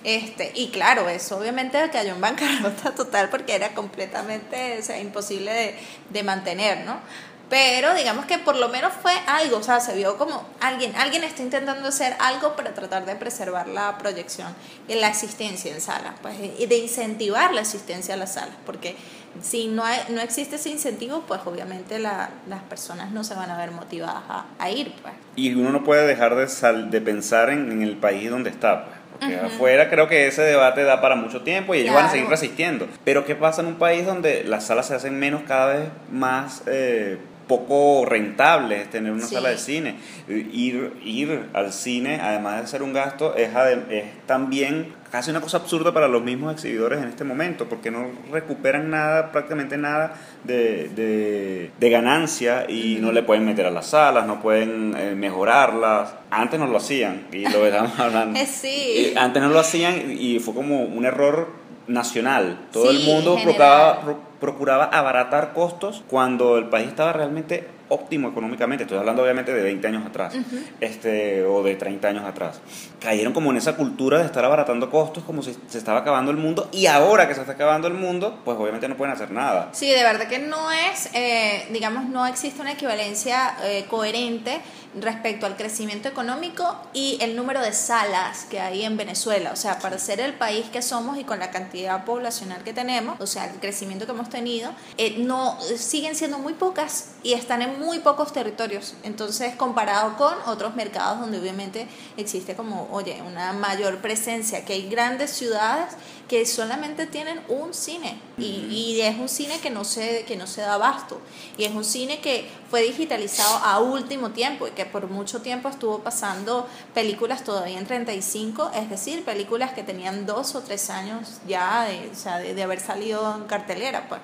este 0.04 0.52
y 0.54 0.68
claro 0.68 1.08
eso 1.08 1.38
obviamente 1.38 1.78
cayó 1.90 2.14
en 2.14 2.20
bancarrota 2.20 2.94
total 2.94 3.28
porque 3.30 3.54
era 3.54 3.70
completamente 3.70 4.78
o 4.78 4.82
sea, 4.82 4.98
imposible 4.98 5.52
de, 5.52 5.74
de 6.10 6.22
mantener 6.22 6.84
no 6.84 7.00
pero 7.50 7.94
digamos 7.94 8.26
que 8.26 8.38
por 8.38 8.56
lo 8.56 8.68
menos 8.68 8.92
fue 8.92 9.12
algo, 9.26 9.58
o 9.58 9.62
sea, 9.62 9.80
se 9.80 9.94
vio 9.94 10.16
como 10.16 10.46
alguien, 10.60 10.94
alguien 10.96 11.24
está 11.24 11.42
intentando 11.42 11.88
hacer 11.88 12.14
algo 12.18 12.56
para 12.56 12.74
tratar 12.74 13.04
de 13.04 13.16
preservar 13.16 13.68
la 13.68 13.98
proyección 13.98 14.48
y 14.88 14.94
la 14.94 15.08
asistencia 15.08 15.72
en 15.72 15.80
salas, 15.80 16.14
pues, 16.22 16.36
y 16.58 16.66
de 16.66 16.78
incentivar 16.78 17.52
la 17.52 17.60
asistencia 17.60 18.14
a 18.14 18.16
las 18.16 18.34
salas, 18.34 18.56
porque 18.64 18.96
si 19.42 19.68
no, 19.68 19.84
hay, 19.84 19.98
no 20.10 20.20
existe 20.20 20.56
ese 20.56 20.70
incentivo, 20.70 21.24
pues 21.26 21.40
obviamente 21.44 21.98
la, 21.98 22.30
las 22.48 22.62
personas 22.62 23.10
no 23.10 23.24
se 23.24 23.34
van 23.34 23.50
a 23.50 23.58
ver 23.58 23.72
motivadas 23.72 24.22
a, 24.58 24.70
ir, 24.70 24.92
pues. 25.02 25.14
Y 25.36 25.54
uno 25.54 25.70
no 25.70 25.84
puede 25.84 26.06
dejar 26.06 26.36
de, 26.36 26.48
sal, 26.48 26.90
de 26.90 27.00
pensar 27.00 27.50
en, 27.50 27.82
el 27.82 27.96
país 27.96 28.30
donde 28.30 28.50
está, 28.50 28.84
pues. 28.84 28.96
Porque 29.14 29.36
afuera 29.36 29.90
creo 29.90 30.08
que 30.08 30.26
ese 30.26 30.42
debate 30.42 30.82
da 30.82 31.00
para 31.00 31.14
mucho 31.14 31.42
tiempo 31.42 31.72
y 31.74 31.80
ellos 31.80 31.94
van 31.94 32.06
a 32.06 32.10
seguir 32.10 32.28
resistiendo. 32.28 32.88
Pero 33.04 33.24
¿qué 33.24 33.36
pasa 33.36 33.62
en 33.62 33.68
un 33.68 33.76
país 33.76 34.04
donde 34.04 34.42
las 34.42 34.66
salas 34.66 34.88
se 34.88 34.94
hacen 34.94 35.18
menos 35.20 35.42
cada 35.46 35.72
vez 35.72 35.88
más 36.10 36.62
eh, 36.66 37.18
poco 37.46 38.04
rentable 38.06 38.84
tener 38.86 39.12
una 39.12 39.26
sala 39.26 39.50
de 39.50 39.58
cine. 39.58 39.96
Ir, 40.28 40.92
ir 41.04 41.48
al 41.52 41.72
cine, 41.72 42.20
además 42.20 42.62
de 42.62 42.66
ser 42.68 42.82
un 42.82 42.92
gasto, 42.92 43.34
es, 43.36 43.50
es 43.90 44.04
también 44.26 44.92
casi 45.14 45.30
una 45.30 45.40
cosa 45.40 45.58
absurda 45.58 45.94
para 45.94 46.08
los 46.08 46.24
mismos 46.24 46.52
exhibidores 46.52 47.00
en 47.00 47.08
este 47.08 47.22
momento, 47.22 47.68
porque 47.68 47.88
no 47.88 48.08
recuperan 48.32 48.90
nada, 48.90 49.30
prácticamente 49.30 49.78
nada 49.78 50.14
de, 50.42 51.70
de, 51.78 51.90
ganancia 51.90 52.68
y 52.68 52.98
no 53.00 53.12
le 53.12 53.22
pueden 53.22 53.44
meter 53.44 53.64
a 53.64 53.70
las 53.70 53.86
salas, 53.86 54.26
no 54.26 54.42
pueden 54.42 54.92
eh, 54.98 55.14
mejorarlas. 55.14 56.14
Antes 56.32 56.58
no 56.58 56.66
lo 56.66 56.78
hacían, 56.78 57.28
y 57.30 57.48
lo 57.48 57.64
estamos 57.66 57.96
hablando. 58.00 58.40
sí. 58.44 59.14
antes 59.16 59.40
no 59.40 59.50
lo 59.50 59.60
hacían 59.60 60.10
y 60.10 60.40
fue 60.40 60.52
como 60.52 60.82
un 60.82 61.04
error 61.04 61.48
nacional. 61.86 62.68
Todo 62.72 62.90
el 62.90 63.00
mundo 63.00 63.36
procuraba, 63.42 64.00
procuraba 64.40 64.84
abaratar 64.84 65.52
costos 65.52 66.02
cuando 66.08 66.58
el 66.58 66.68
país 66.68 66.88
estaba 66.88 67.12
realmente 67.12 67.68
óptimo 67.88 68.28
económicamente. 68.28 68.84
Estoy 68.84 68.98
hablando 68.98 69.22
obviamente 69.22 69.52
de 69.52 69.62
20 69.62 69.86
años 69.86 70.06
atrás 70.06 70.34
este, 70.80 71.44
o 71.44 71.62
de 71.62 71.76
30 71.76 72.08
años 72.08 72.24
atrás. 72.24 72.60
Cayeron 73.00 73.32
como 73.32 73.50
en 73.50 73.58
esa 73.58 73.76
cultura 73.76 74.18
de 74.18 74.24
estar 74.24 74.44
abaratando 74.44 74.90
costos 74.90 75.24
como 75.24 75.42
si 75.42 75.56
se 75.68 75.78
estaba 75.78 76.00
acabando 76.00 76.30
el 76.30 76.36
mundo 76.36 76.68
y 76.72 76.86
ahora 76.86 77.28
que 77.28 77.34
se 77.34 77.40
está 77.40 77.52
acabando 77.52 77.88
el 77.88 77.94
mundo, 77.94 78.40
pues 78.44 78.56
obviamente 78.58 78.88
no 78.88 78.96
pueden 78.96 79.14
hacer 79.14 79.30
nada. 79.30 79.68
Sí, 79.72 79.90
de 79.90 80.02
verdad 80.02 80.26
que 80.26 80.38
no 80.38 80.72
es, 80.72 81.10
eh, 81.14 81.68
digamos, 81.70 82.08
no 82.08 82.26
existe 82.26 82.60
una 82.60 82.72
equivalencia 82.72 83.56
eh, 83.64 83.84
coherente 83.88 84.60
respecto 85.00 85.46
al 85.46 85.56
crecimiento 85.56 86.08
económico 86.08 86.76
y 86.92 87.18
el 87.20 87.36
número 87.36 87.60
de 87.60 87.72
salas 87.72 88.44
que 88.44 88.60
hay 88.60 88.84
en 88.84 88.96
Venezuela. 88.96 89.50
O 89.52 89.56
sea, 89.56 89.78
para 89.78 89.98
ser 89.98 90.20
el 90.20 90.34
país 90.34 90.66
que 90.66 90.82
somos 90.82 91.18
y 91.18 91.24
con 91.24 91.38
la 91.38 91.50
cantidad 91.50 92.04
poblacional 92.04 92.62
que 92.62 92.72
tenemos, 92.72 93.20
o 93.20 93.26
sea, 93.26 93.46
el 93.46 93.60
crecimiento 93.60 94.06
que 94.06 94.12
hemos 94.12 94.30
tenido, 94.30 94.72
eh, 94.98 95.16
no 95.18 95.58
siguen 95.76 96.14
siendo 96.14 96.38
muy 96.38 96.54
pocas 96.54 97.10
y 97.22 97.32
están 97.32 97.62
en 97.62 97.78
muy 97.80 98.00
pocos 98.00 98.32
territorios. 98.32 98.94
Entonces, 99.02 99.54
comparado 99.56 100.16
con 100.16 100.34
otros 100.46 100.74
mercados 100.76 101.20
donde 101.20 101.38
obviamente 101.38 101.88
existe 102.16 102.54
como, 102.54 102.88
oye, 102.90 103.22
una 103.22 103.52
mayor 103.52 103.98
presencia, 103.98 104.64
que 104.64 104.74
hay 104.74 104.88
grandes 104.88 105.30
ciudades 105.30 105.94
que 106.28 106.46
solamente 106.46 107.06
tienen 107.06 107.40
un 107.48 107.74
cine 107.74 108.18
y, 108.38 108.66
y, 108.70 109.00
es 109.02 109.18
un 109.18 109.28
cine 109.28 109.60
que 109.60 109.70
no 109.70 109.84
se 109.84 110.24
que 110.24 110.36
no 110.36 110.46
se 110.46 110.62
da 110.62 110.74
abasto 110.74 111.20
y 111.58 111.64
es 111.64 111.72
un 111.72 111.84
cine 111.84 112.20
que 112.20 112.48
fue 112.70 112.82
digitalizado 112.82 113.56
a 113.58 113.78
último 113.80 114.30
tiempo 114.30 114.66
y 114.66 114.70
que 114.70 114.83
por 114.86 115.08
mucho 115.08 115.42
tiempo 115.42 115.68
estuvo 115.68 116.00
pasando 116.00 116.68
películas 116.94 117.44
todavía 117.44 117.78
en 117.78 117.86
35 117.86 118.72
es 118.74 118.90
decir 118.90 119.24
películas 119.24 119.72
que 119.72 119.82
tenían 119.82 120.26
dos 120.26 120.54
o 120.54 120.60
tres 120.60 120.90
años 120.90 121.40
ya 121.46 121.84
de, 121.84 122.10
o 122.10 122.14
sea, 122.14 122.38
de, 122.38 122.62
haber 122.62 122.80
salido 122.80 123.36
en 123.36 123.44
cartelera 123.44 124.08
pues. 124.08 124.20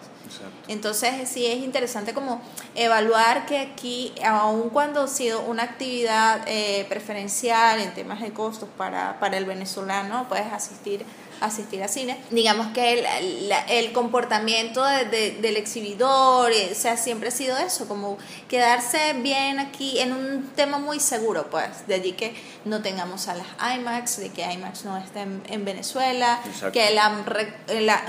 Entonces 0.69 1.29
sí 1.29 1.47
es 1.47 1.59
interesante 1.59 2.15
como 2.15 2.41
evaluar 2.75 3.47
que 3.47 3.59
aquí 3.59 4.15
aun 4.25 4.71
cuando 4.71 5.03
ha 5.03 5.09
sido 5.09 5.41
una 5.43 5.65
actividad 5.65 6.43
eh, 6.47 6.87
preferencial 6.89 7.81
en 7.81 7.93
temas 7.95 8.21
de 8.21 8.33
costos 8.33 8.69
para, 8.77 9.19
para 9.19 9.37
el 9.37 9.45
venezolano 9.45 10.29
puedes 10.29 10.53
asistir 10.53 11.05
asistir 11.41 11.83
a 11.83 11.89
cine. 11.89 12.19
Digamos 12.31 12.69
que 12.69 13.01
el, 13.01 13.53
el 13.69 13.93
comportamiento 13.93 14.85
de, 14.85 15.39
del 15.41 15.57
exhibidor, 15.57 16.53
eh, 16.53 16.71
o 16.73 16.75
sea, 16.75 16.97
siempre 16.97 17.29
ha 17.29 17.33
sido 17.33 17.57
eso, 17.59 17.89
como 17.89 18.19
quedarse 18.49 19.15
bien 19.15 19.59
aquí 19.59 19.99
en 19.99 20.13
un 20.13 20.51
tema 20.55 20.79
muy 20.79 21.01
seguro, 21.01 21.49
pues, 21.51 21.87
de 21.87 21.95
allí 21.95 22.13
que 22.13 22.35
no 22.65 22.83
tengamos 22.83 23.29
a 23.29 23.35
las 23.35 23.47
IMAX, 23.77 24.19
de 24.19 24.31
que 24.31 24.43
IMAX 24.43 24.85
no 24.85 24.97
esté 24.97 25.21
en, 25.21 25.65
Venezuela, 25.65 26.41
que 26.73 26.91
la, 26.91 27.25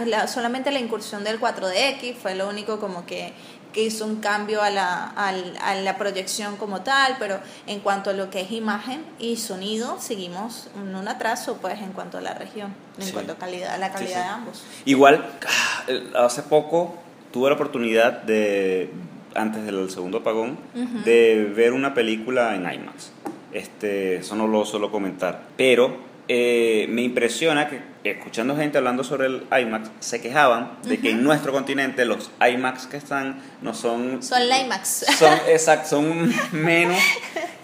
la, 0.06 0.28
solamente 0.28 0.72
la 0.72 0.80
incursión 0.80 1.24
del 1.24 1.40
4DX 1.40 2.16
fue 2.16 2.36
lo 2.36 2.48
único 2.48 2.80
como 2.80 3.06
que 3.06 3.34
que 3.74 3.84
hizo 3.84 4.06
un 4.06 4.18
cambio 4.18 4.62
a 4.62 4.70
la, 4.70 5.06
a, 5.06 5.76
la 5.76 5.98
proyección 5.98 6.58
como 6.58 6.82
tal, 6.82 7.16
pero 7.20 7.40
en 7.68 7.80
cuanto 7.80 8.10
a 8.10 8.14
lo 8.14 8.30
que 8.30 8.42
es 8.42 8.52
imagen 8.52 9.04
y 9.20 9.38
sonido, 9.38 10.00
seguimos 10.00 10.70
en 10.76 10.96
un 10.96 11.08
atraso 11.08 11.58
pues 11.62 11.80
en 11.82 11.94
cuanto 11.94 12.18
a 12.18 12.22
la 12.22 12.34
región, 12.34 12.74
en 13.00 13.12
cuanto 13.12 13.34
a 13.34 13.36
calidad, 13.36 13.80
la 13.80 13.92
calidad 13.92 14.24
de 14.24 14.30
ambos. 14.30 14.64
Igual, 14.86 15.26
ah, 15.46 16.26
hace 16.26 16.44
poco 16.44 16.96
tuve 17.32 17.50
la 17.50 17.56
oportunidad 17.56 18.24
de, 18.24 18.90
antes 19.36 19.66
del 19.66 19.90
segundo 19.90 20.20
apagón, 20.20 20.58
de 21.06 21.52
ver 21.56 21.74
una 21.74 21.94
película 21.94 22.56
en 22.56 22.62
IMAX. 22.62 23.12
Este, 23.54 24.18
eso 24.18 24.36
no 24.36 24.48
lo 24.48 24.66
suelo 24.66 24.92
comentar, 24.92 25.44
pero 25.58 26.11
eh, 26.28 26.86
me 26.90 27.02
impresiona 27.02 27.68
que 27.68 27.82
escuchando 28.04 28.56
gente 28.56 28.78
hablando 28.78 29.04
sobre 29.04 29.28
el 29.28 29.44
IMAX 29.52 29.90
se 30.00 30.22
quejaban 30.22 30.78
de 30.84 31.00
que 31.00 31.12
en 31.12 31.24
nuestro 31.24 31.52
continente 31.52 32.06
los 32.06 32.32
IMAX 32.40 32.88
que 32.88 32.98
están 32.98 33.42
no 33.62 33.74
son 33.74 34.24
son 34.24 34.42
IMAX. 34.44 35.06
son 35.18 35.34
exacto 35.48 35.90
son 35.90 36.34
menos 36.52 36.98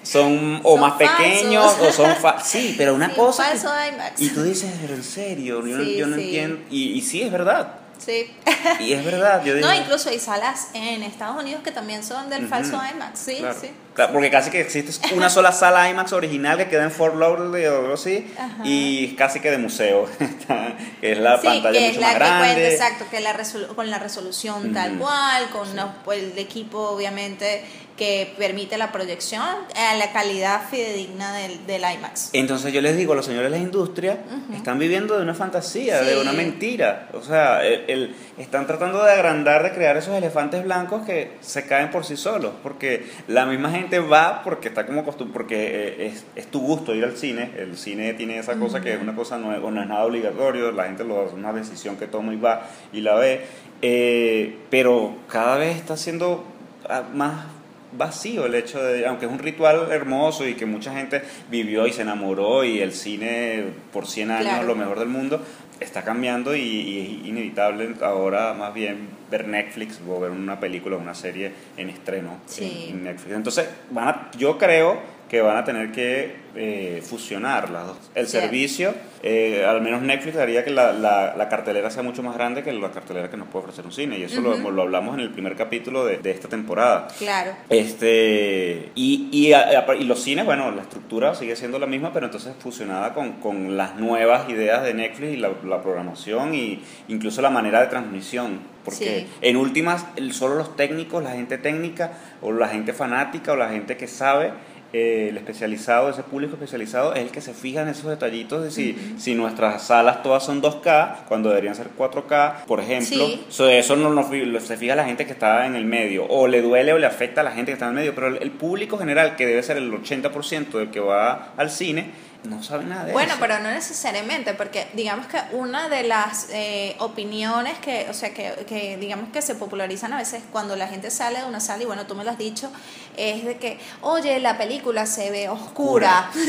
son 0.04 0.62
o 0.64 0.78
más 0.78 0.94
pequeños 0.94 1.76
o 1.82 1.92
son 1.92 2.12
sí 2.44 2.76
pero 2.78 2.94
una 2.94 3.14
cosa 3.14 3.46
falso 3.46 3.70
IMAX. 3.94 4.22
y 4.22 4.30
tú 4.30 4.44
dices 4.44 4.72
pero 4.82 4.94
en 4.94 5.04
serio 5.04 5.66
yo, 5.66 5.78
no, 5.78 6.16
entiendo 6.16 6.60
y, 6.70 6.92
y 6.92 7.02
sí 7.02 7.22
es 7.22 7.32
verdad 7.32 7.77
Sí. 7.98 8.32
Y 8.80 8.94
es 8.94 9.04
verdad, 9.04 9.44
yo 9.44 9.54
digo. 9.56 9.68
No, 9.68 9.74
incluso 9.74 10.10
hay 10.10 10.20
salas 10.20 10.70
en 10.74 11.04
Estados 11.04 11.42
Unidos 11.42 11.62
que 11.63 11.72
también 11.72 12.04
son 12.04 12.30
del 12.30 12.48
falso 12.48 12.80
IMAX, 12.94 13.20
sí, 13.20 13.44
sí. 13.60 13.70
Claro, 13.96 14.13
porque 14.13 14.30
casi 14.30 14.51
que 14.51 14.62
existe 14.62 15.16
una 15.16 15.30
sola 15.30 15.51
sala 15.51 15.89
IMAX 15.89 16.13
original 16.13 16.56
que 16.58 16.68
queda 16.68 16.84
en 16.84 16.92
Fort 16.92 17.16
Lauderdale 17.16 17.68
o 17.70 17.80
algo 17.82 17.94
así, 17.96 18.32
y 18.63 19.16
casi 19.16 19.39
que 19.39 19.50
de 19.50 19.58
museo. 19.58 20.08
que 21.01 21.12
es 21.13 21.18
la 21.18 21.39
Sí, 21.42 21.48
pantalla 21.48 21.72
que 21.80 21.88
mucho 21.88 21.92
es 21.92 21.98
la 21.98 22.08
más 22.08 22.13
que 22.13 22.20
grande. 22.20 22.54
cuenta, 22.54 22.70
exacto, 22.70 23.06
que 23.10 23.20
la 23.20 23.36
con 23.75 23.89
la 23.89 24.00
resolución 24.00 24.74
tal 24.74 24.98
cual, 25.00 25.50
con 25.50 25.75
los- 25.75 25.89
pues, 26.06 26.22
el 26.24 26.38
equipo 26.38 26.89
obviamente 26.89 27.63
que 27.98 28.34
permite 28.38 28.77
la 28.77 28.92
proyección 28.92 29.42
a 29.42 29.96
la 29.96 30.12
calidad 30.13 30.62
fidedigna 30.70 31.34
del, 31.36 31.66
del 31.66 31.82
IMAX. 31.82 32.30
Entonces 32.34 32.72
yo 32.72 32.80
les 32.82 32.96
digo, 32.96 33.16
los 33.16 33.25
señores 33.25 33.51
de 33.51 33.58
la 33.58 33.63
industria 33.63 34.20
están 34.56 34.77
viviendo 34.77 35.18
de 35.18 35.24
una 35.24 35.34
fantasía, 35.34 36.01
de 36.04 36.20
una 36.22 36.32
mentira. 36.32 37.10
O 37.13 37.24
sea, 37.24 37.66
el- 37.66 37.84
el- 37.88 38.16
están 38.38 38.68
tratando 38.68 39.04
de 39.04 39.12
agrandar, 39.12 39.63
de 39.63 39.72
crear 39.72 39.98
esos 39.98 40.16
elefantes 40.16 40.63
blancos 40.63 41.06
que 41.08 41.32
se 41.42 41.66
caen 41.66 41.89
por 41.89 42.06
sí 42.06 42.16
solos. 42.18 42.51
Porque 42.62 43.08
la 43.27 43.46
misma 43.48 43.72
gente 43.72 44.00
va 44.00 44.44
porque 44.44 44.68
está 44.68 44.86
como 44.86 45.04
costumbre, 45.04 45.34
porque 45.34 45.56
eh, 45.58 46.06
es, 46.08 46.24
es 46.36 46.46
tu 46.51 46.62
gusto 46.62 46.94
ir 46.94 47.04
al 47.04 47.18
cine. 47.18 47.51
El 47.58 47.77
cine 47.77 48.13
tiene 48.13 48.38
esa 48.38 48.56
cosa 48.58 48.80
que 48.80 48.94
es 48.94 49.01
una 49.01 49.16
cosa 49.16 49.38
no 49.39 49.54
es, 49.54 49.60
no 49.60 49.82
es 49.82 49.88
nada 49.88 50.06
obligatorio, 50.06 50.72
la 50.72 50.84
gente 50.86 51.04
lo 51.04 51.25
hace 51.25 51.34
una 51.34 51.51
decisión 51.51 51.98
que 51.98 52.06
toma 52.06 52.32
y 52.34 52.38
va 52.38 52.68
y 52.94 53.01
la 53.01 53.16
ve. 53.16 53.42
Eh, 53.82 54.58
pero 54.70 55.16
cada 55.27 55.58
vez 55.58 55.77
está 55.77 55.98
siendo 55.98 56.44
ah, 56.89 57.04
más 57.13 57.46
vacío 57.91 58.46
el 58.46 58.56
hecho 58.56 58.84
de, 58.84 59.06
aunque 59.08 59.25
es 59.25 59.32
un 59.32 59.39
ritual 59.39 59.91
hermoso 59.91 60.48
y 60.48 60.56
que 60.56 60.65
mucha 60.65 60.94
gente 60.94 61.22
vivió 61.50 61.88
y 61.88 61.94
se 61.94 62.01
enamoró 62.01 62.63
y 62.63 62.79
el 62.79 62.91
cine 62.94 63.63
por 63.94 64.06
100 64.08 64.32
años 64.32 64.48
Claro. 64.50 64.67
lo 64.67 64.75
mejor 64.75 65.00
del 65.00 65.10
mundo, 65.10 65.41
está 65.79 66.03
cambiando 66.03 66.56
y, 66.56 66.60
y 66.62 67.00
es 67.22 67.27
inevitable 67.27 67.89
ahora 68.01 68.53
más 68.53 68.74
bien 68.74 69.10
ver 69.29 69.48
Netflix 69.48 70.00
o 70.08 70.20
ver 70.20 70.32
una 70.32 70.60
película 70.60 70.96
o 70.96 71.00
una 71.00 71.13
serie 71.13 71.51
en 71.77 71.89
estreno 71.89 72.39
Sí. 72.46 72.88
en, 72.89 72.98
en 72.98 73.03
Netflix. 73.03 73.36
Entonces, 73.36 73.70
van 73.91 74.08
a, 74.08 74.32
yo 74.38 74.58
creo 74.58 75.00
que 75.30 75.42
van 75.42 75.58
a 75.58 75.64
tener 75.66 75.92
que 75.92 76.36
eh, 76.56 77.02
fusionar 77.04 77.70
las 77.70 77.88
dos. 77.88 77.98
El 78.16 78.28
servicio, 78.28 78.94
eh, 79.24 79.66
al 79.68 79.82
menos 79.82 80.02
Netflix 80.02 80.38
haría 80.38 80.64
que 80.64 80.72
la, 80.72 80.94
la, 80.94 81.36
la 81.36 81.50
cartelera 81.50 81.90
sea 81.92 82.02
mucho 82.02 82.24
más 82.24 82.34
grande 82.36 82.64
que 82.64 82.72
la 82.72 82.92
cartelera 82.92 83.30
que 83.30 83.36
nos 83.38 83.48
puede 83.50 83.66
ofrecer 83.66 83.86
un 83.86 83.92
cine. 83.92 84.18
Y 84.18 84.24
eso 84.24 84.40
lo- 84.42 84.56
Ujú. 84.56 84.72
lo, 84.72 84.84
hablamos 84.84 85.16
en 85.16 85.20
el 85.22 85.30
primer 85.32 85.56
capítulo 85.56 86.06
de, 86.06 86.18
de 86.20 86.32
esta 86.32 86.48
temporada. 86.48 87.10
Claro. 87.20 87.52
Este, 87.70 88.92
y, 88.96 89.28
y, 89.32 89.54
a- 89.54 89.86
y 90.00 90.04
los 90.06 90.22
cines, 90.24 90.46
bueno, 90.46 90.72
la 90.72 90.82
estructura 90.84 91.36
sigue 91.36 91.56
siendo 91.56 91.80
la 91.80 91.88
misma, 91.88 92.14
pero 92.14 92.26
entonces 92.28 92.54
fusionada 92.60 93.14
con, 93.14 93.34
con 93.34 93.76
las 93.76 93.96
nuevas 93.98 94.50
ideas 94.50 94.84
de 94.84 94.94
Netflix 94.94 95.34
y 95.34 95.38
la, 95.38 95.50
la 95.66 95.82
programación 95.82 96.54
y 96.56 96.82
incluso 97.08 97.42
la 97.42 97.50
manera 97.50 97.82
de 97.82 97.88
transmisión. 97.88 98.60
Porque 98.86 98.98
Sí. 99.22 99.28
en 99.42 99.58
últimas, 99.58 100.06
el- 100.16 100.32
solo 100.34 100.56
los 100.56 100.76
técnicos, 100.76 101.24
la 101.24 101.32
gente 101.32 101.58
técnica 101.58 102.14
o 102.42 102.52
la 102.54 102.70
gente 102.70 102.94
fanática 102.94 103.52
o 103.52 103.56
la 103.58 103.70
gente 103.70 103.98
que 103.98 104.08
sabe, 104.08 104.52
eh, 104.94 105.27
el 105.29 105.38
especializado, 105.38 106.10
ese 106.10 106.24
público 106.24 106.53
especializado, 106.53 107.13
es 107.13 107.22
el 107.22 107.29
que 107.29 107.41
se 107.41 107.53
fija 107.53 107.82
en 107.82 107.89
esos 107.89 108.06
detallitos 108.06 108.63
de 108.63 108.72
si, 108.72 108.96
si 109.17 109.36
nuestras 109.36 109.84
salas 109.84 110.24
todas 110.24 110.44
son 110.44 110.62
2K, 110.62 111.25
cuando 111.27 111.50
deberían 111.50 111.75
ser 111.75 111.88
4K, 111.98 112.65
por 112.65 112.79
ejemplo. 112.79 113.27
Sí. 113.27 113.46
So, 113.50 113.70
eso 113.70 113.96
no, 113.96 114.10
no 114.10 114.27
se 114.60 114.77
fija 114.77 114.96
la 114.96 115.06
gente 115.06 115.25
que 115.25 115.34
está 115.34 115.65
en 115.65 115.75
el 115.75 115.86
medio, 115.86 116.25
o 116.27 116.48
le 116.48 116.62
duele 116.62 116.94
o 116.94 116.98
le 116.98 117.06
afecta 117.06 117.41
a 117.41 117.44
la 117.44 117.51
gente 117.51 117.72
que 117.72 117.74
está 117.74 117.86
en 117.86 117.91
el 117.91 117.98
medio, 117.98 118.15
pero 118.15 118.27
el, 118.27 118.38
el 118.41 118.51
público 118.51 118.98
general, 118.98 119.36
que 119.36 119.46
debe 119.46 119.62
ser 119.63 119.77
el 119.77 119.91
80% 119.91 120.72
del 120.72 120.89
que 120.89 121.00
va 121.00 121.53
al 121.58 121.70
cine, 121.70 122.12
no 122.44 122.63
sabe 122.63 122.86
nada 122.86 123.06
de 123.06 123.12
Bueno, 123.13 123.32
eso. 123.34 123.41
pero 123.41 123.60
no 123.60 123.70
necesariamente, 123.72 124.53
porque 124.53 124.88
digamos 124.94 125.27
que 125.27 125.38
una 125.51 125.89
de 125.89 126.03
las 126.03 126.48
eh, 126.51 126.96
opiniones 127.00 127.77
que, 127.79 128.08
o 128.10 128.13
sea, 128.13 128.34
que, 128.34 128.65
que 128.67 128.98
digamos 128.98 129.29
que 129.34 129.41
se 129.41 129.56
popularizan 129.56 130.13
a 130.13 130.17
veces 130.17 130.44
cuando 130.51 130.75
la 130.75 130.88
gente 130.88 131.12
sale 131.12 131.39
de 131.39 131.46
una 131.46 131.60
sala, 131.60 131.84
y 131.84 131.86
bueno, 131.86 132.06
tú 132.06 132.15
me 132.15 132.24
lo 132.24 132.32
has 132.32 132.38
dicho, 132.38 132.72
es 133.17 133.44
de 133.44 133.58
que, 133.58 133.79
oye, 134.01 134.39
la 134.39 134.58
película 134.58 135.06
se 135.06 135.29
ve 135.32 135.50
oscura. 135.50 136.32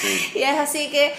Sí. 0.00 0.32
y 0.36 0.42
es 0.42 0.56
así 0.58 0.88
que, 0.90 1.12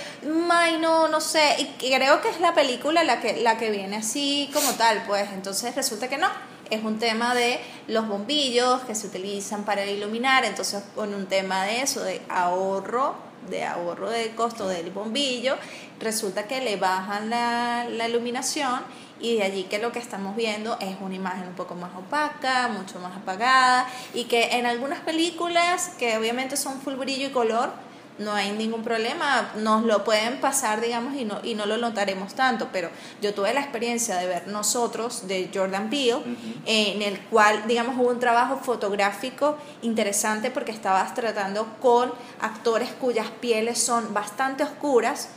ay, 0.49 0.77
no, 0.79 1.07
no 1.07 1.19
sé, 1.21 1.55
y 1.59 1.65
creo 1.77 2.21
que 2.21 2.29
es 2.29 2.39
la 2.39 2.53
película 2.53 3.03
la 3.03 3.19
que, 3.19 3.37
la 3.41 3.57
que 3.57 3.69
viene 3.69 3.97
así 3.97 4.49
como 4.53 4.71
tal, 4.73 5.03
pues 5.07 5.29
entonces 5.33 5.75
resulta 5.75 6.07
que 6.07 6.17
no. 6.17 6.27
Es 6.69 6.83
un 6.83 6.99
tema 6.99 7.35
de 7.35 7.59
los 7.87 8.07
bombillos 8.07 8.81
que 8.83 8.95
se 8.95 9.07
utilizan 9.07 9.63
para 9.65 9.85
iluminar, 9.85 10.45
entonces 10.45 10.83
con 10.95 11.13
un 11.13 11.25
tema 11.27 11.63
de 11.65 11.81
eso, 11.81 12.01
de 12.03 12.21
ahorro 12.29 13.30
de 13.49 13.63
ahorro 13.63 14.09
de 14.09 14.31
costo 14.31 14.67
del 14.67 14.91
bombillo, 14.91 15.57
resulta 15.99 16.47
que 16.47 16.61
le 16.61 16.77
bajan 16.77 17.29
la, 17.29 17.85
la 17.89 18.07
iluminación 18.07 18.81
y 19.19 19.37
de 19.37 19.43
allí 19.43 19.63
que 19.63 19.79
lo 19.79 19.91
que 19.91 19.99
estamos 19.99 20.35
viendo 20.35 20.77
es 20.79 20.95
una 20.99 21.15
imagen 21.15 21.47
un 21.47 21.53
poco 21.53 21.75
más 21.75 21.91
opaca, 21.95 22.67
mucho 22.69 22.99
más 22.99 23.15
apagada 23.15 23.87
y 24.13 24.25
que 24.25 24.57
en 24.57 24.65
algunas 24.65 24.99
películas 25.01 25.91
que 25.99 26.17
obviamente 26.17 26.57
son 26.57 26.81
full 26.81 26.95
brillo 26.95 27.27
y 27.27 27.31
color, 27.31 27.71
no 28.19 28.33
hay 28.33 28.51
ningún 28.51 28.83
problema, 28.83 29.51
nos 29.57 29.83
lo 29.83 30.03
pueden 30.03 30.39
pasar, 30.39 30.81
digamos, 30.81 31.15
y 31.15 31.25
no, 31.25 31.39
y 31.43 31.55
no 31.55 31.65
lo 31.65 31.77
notaremos 31.77 32.33
tanto, 32.35 32.69
pero 32.71 32.89
yo 33.21 33.33
tuve 33.33 33.53
la 33.53 33.61
experiencia 33.61 34.15
de 34.17 34.27
ver 34.27 34.47
nosotros, 34.47 35.27
de 35.27 35.49
Jordan 35.53 35.89
Peele, 35.89 36.21
en 36.65 37.01
el 37.01 37.19
cual, 37.21 37.63
digamos, 37.67 37.95
hubo 37.97 38.09
un 38.09 38.19
trabajo 38.19 38.57
fotográfico 38.57 39.57
interesante 39.81 40.51
porque 40.51 40.71
estabas 40.71 41.13
tratando 41.13 41.67
con 41.81 42.11
actores 42.41 42.89
cuyas 42.99 43.27
pieles 43.39 43.81
son 43.81 44.13
bastante 44.13 44.63
oscuras 44.63 45.29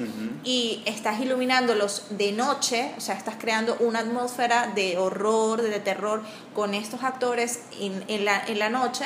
y 0.45 0.83
estás 0.85 1.21
iluminándolos 1.21 2.05
de 2.11 2.33
noche, 2.33 2.93
o 2.97 3.01
sea, 3.01 3.15
estás 3.15 3.37
creando 3.39 3.77
una 3.81 4.01
atmósfera 4.01 4.73
de 4.75 4.99
horror, 4.99 5.63
de 5.63 5.81
terror 5.81 6.23
con 6.55 6.75
estos 6.75 7.03
actores 7.03 7.61
en, 7.81 8.05
en 8.09 8.25
la, 8.25 8.45
en 8.47 8.59
la 8.59 8.69
noche 8.69 9.05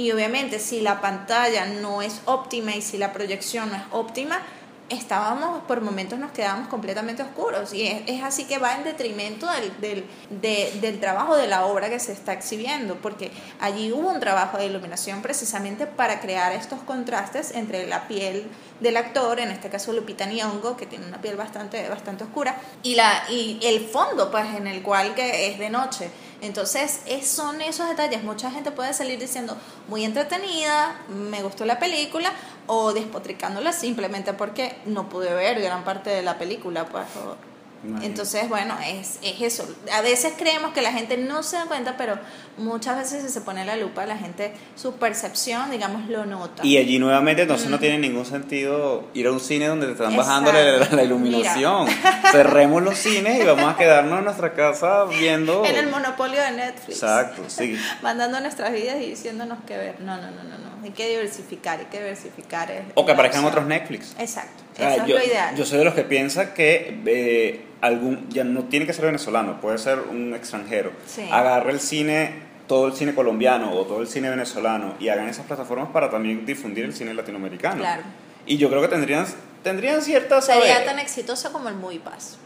y 0.00 0.12
obviamente 0.12 0.58
si 0.58 0.80
la 0.80 1.00
pantalla 1.00 1.66
no 1.66 2.00
es 2.02 2.20
óptima 2.24 2.74
y 2.74 2.82
si 2.82 2.96
la 2.98 3.12
proyección 3.12 3.70
no 3.70 3.76
es 3.76 3.82
óptima, 3.92 4.40
estábamos, 4.88 5.62
por 5.68 5.80
momentos 5.82 6.18
nos 6.18 6.32
quedábamos 6.32 6.66
completamente 6.66 7.22
oscuros 7.22 7.72
y 7.72 7.86
es, 7.86 8.24
así 8.24 8.44
que 8.46 8.58
va 8.58 8.74
en 8.74 8.82
detrimento 8.82 9.46
del, 9.48 9.80
del, 9.80 10.04
de- 10.30 10.72
del 10.80 10.98
trabajo 10.98 11.36
de 11.36 11.46
la 11.46 11.64
obra 11.66 11.88
que 11.88 12.00
se 12.00 12.10
está 12.12 12.32
exhibiendo, 12.32 12.96
porque 12.96 13.30
allí 13.60 13.92
hubo 13.92 14.08
un 14.08 14.18
trabajo 14.18 14.58
de 14.58 14.66
iluminación 14.66 15.22
precisamente 15.22 15.86
para 15.86 16.18
crear 16.20 16.50
estos 16.52 16.80
contrastes 16.80 17.52
entre 17.52 17.86
la 17.86 18.08
piel 18.08 18.48
del 18.80 18.96
actor, 18.96 19.38
en 19.38 19.50
este 19.52 19.68
caso 19.68 19.92
Lupita 19.92 20.26
Nyong'o, 20.26 20.76
que 20.76 20.86
tiene 20.86 21.06
una 21.06 21.20
piel 21.20 21.36
bastante, 21.36 21.88
bastante 21.88 22.24
oscura, 22.24 22.56
y, 22.82 22.96
la, 22.96 23.22
y 23.30 23.60
el 23.62 23.86
fondo, 23.86 24.28
pues, 24.32 24.46
en 24.56 24.66
el 24.66 24.82
cual 24.82 25.14
que 25.14 25.50
es 25.52 25.58
de 25.60 25.70
noche. 25.70 26.10
Entonces, 26.42 27.00
es, 27.06 27.28
son 27.28 27.60
esos 27.60 27.88
detalles. 27.88 28.22
Mucha 28.22 28.50
gente 28.50 28.70
puede 28.70 28.94
salir 28.94 29.18
diciendo, 29.18 29.56
muy 29.88 30.04
entretenida, 30.04 31.00
me 31.08 31.42
gustó 31.42 31.64
la 31.64 31.78
película, 31.78 32.32
o 32.66 32.92
despotricándola 32.92 33.72
simplemente 33.72 34.32
porque 34.32 34.76
no 34.86 35.08
pude 35.08 35.34
ver 35.34 35.60
gran 35.60 35.84
parte 35.84 36.10
de 36.10 36.22
la 36.22 36.38
película, 36.38 36.86
pues. 36.86 37.06
Entonces, 38.02 38.48
bueno, 38.48 38.76
es, 38.86 39.18
es 39.22 39.40
eso. 39.40 39.66
A 39.92 40.02
veces 40.02 40.34
creemos 40.36 40.72
que 40.72 40.82
la 40.82 40.92
gente 40.92 41.16
no 41.16 41.42
se 41.42 41.56
da 41.56 41.64
cuenta, 41.64 41.96
pero 41.96 42.18
muchas 42.58 42.98
veces 42.98 43.22
si 43.22 43.30
se 43.30 43.40
pone 43.40 43.64
la 43.64 43.76
lupa, 43.76 44.04
la 44.04 44.18
gente, 44.18 44.52
su 44.76 44.94
percepción, 44.94 45.70
digamos, 45.70 46.08
lo 46.08 46.26
nota. 46.26 46.64
Y 46.64 46.76
allí 46.76 46.98
nuevamente 46.98 47.42
entonces 47.42 47.70
no 47.70 47.78
tiene 47.78 47.98
ningún 47.98 48.26
sentido 48.26 49.08
ir 49.14 49.26
a 49.26 49.32
un 49.32 49.40
cine 49.40 49.66
donde 49.66 49.86
te 49.86 49.92
están 49.92 50.14
bajando 50.14 50.52
la, 50.52 50.88
la 50.90 51.02
iluminación. 51.02 51.88
Cerremos 52.32 52.82
los 52.82 52.98
cines 52.98 53.40
y 53.40 53.46
vamos 53.46 53.72
a 53.72 53.76
quedarnos 53.76 54.18
en 54.18 54.24
nuestra 54.26 54.52
casa 54.52 55.04
viendo... 55.04 55.64
en 55.64 55.76
el 55.76 55.88
monopolio 55.88 56.40
de 56.42 56.50
Netflix. 56.50 57.02
Exacto, 57.02 57.44
sí. 57.48 57.78
mandando 58.02 58.40
nuestras 58.40 58.72
vidas 58.72 58.96
y 59.00 59.10
diciéndonos 59.10 59.58
qué 59.66 59.76
ver. 59.78 60.00
No, 60.00 60.16
no, 60.16 60.30
no, 60.30 60.42
no, 60.42 60.58
no. 60.58 60.79
Hay 60.82 60.90
que 60.90 61.08
diversificar, 61.08 61.78
hay 61.80 61.86
que 61.86 61.98
diversificar. 61.98 62.70
es- 62.70 62.82
O 62.94 63.04
que 63.06 63.12
aparezcan 63.12 63.44
opción. 63.44 63.52
otros 63.64 63.66
Netflix. 63.68 64.14
Exacto, 64.18 64.62
O 64.72 64.76
sea, 64.76 64.94
eso 64.96 65.06
yo, 65.06 65.16
es 65.18 65.22
lo 65.26 65.30
ideal. 65.30 65.56
yo 65.56 65.64
soy 65.64 65.78
de 65.78 65.84
los 65.84 65.94
que 65.94 66.04
piensa 66.04 66.54
que 66.54 67.00
eh, 67.06 67.64
algún 67.80 68.28
ya 68.30 68.44
no 68.44 68.64
tiene 68.64 68.86
que 68.86 68.92
ser 68.92 69.04
venezolano, 69.06 69.60
puede 69.60 69.78
ser 69.78 69.98
un 70.10 70.34
extranjero. 70.34 70.92
Sí. 71.06 71.28
Agarre 71.30 71.72
el 71.72 71.80
cine, 71.80 72.32
todo 72.66 72.86
el 72.86 72.94
cine 72.94 73.14
colombiano 73.14 73.72
o 73.72 73.84
todo 73.84 74.00
el 74.00 74.06
cine 74.08 74.30
venezolano 74.30 74.94
y 75.00 75.08
hagan 75.08 75.28
esas 75.28 75.46
plataformas 75.46 75.88
para 75.90 76.08
también 76.10 76.46
difundir 76.46 76.84
el 76.84 76.94
cine 76.94 77.12
latinoamericano. 77.14 77.78
Claro. 77.78 78.02
Y 78.46 78.56
yo 78.56 78.68
creo 78.70 78.80
que 78.80 78.88
tendrían 78.88 79.26
tendrían 79.62 80.00
ciertas 80.00 80.46
Sería 80.46 80.72
saber- 80.74 80.86
tan 80.86 80.98
exitoso 80.98 81.52
como 81.52 81.68
el 81.68 81.74
Movie 81.74 82.00
Pass. 82.00 82.38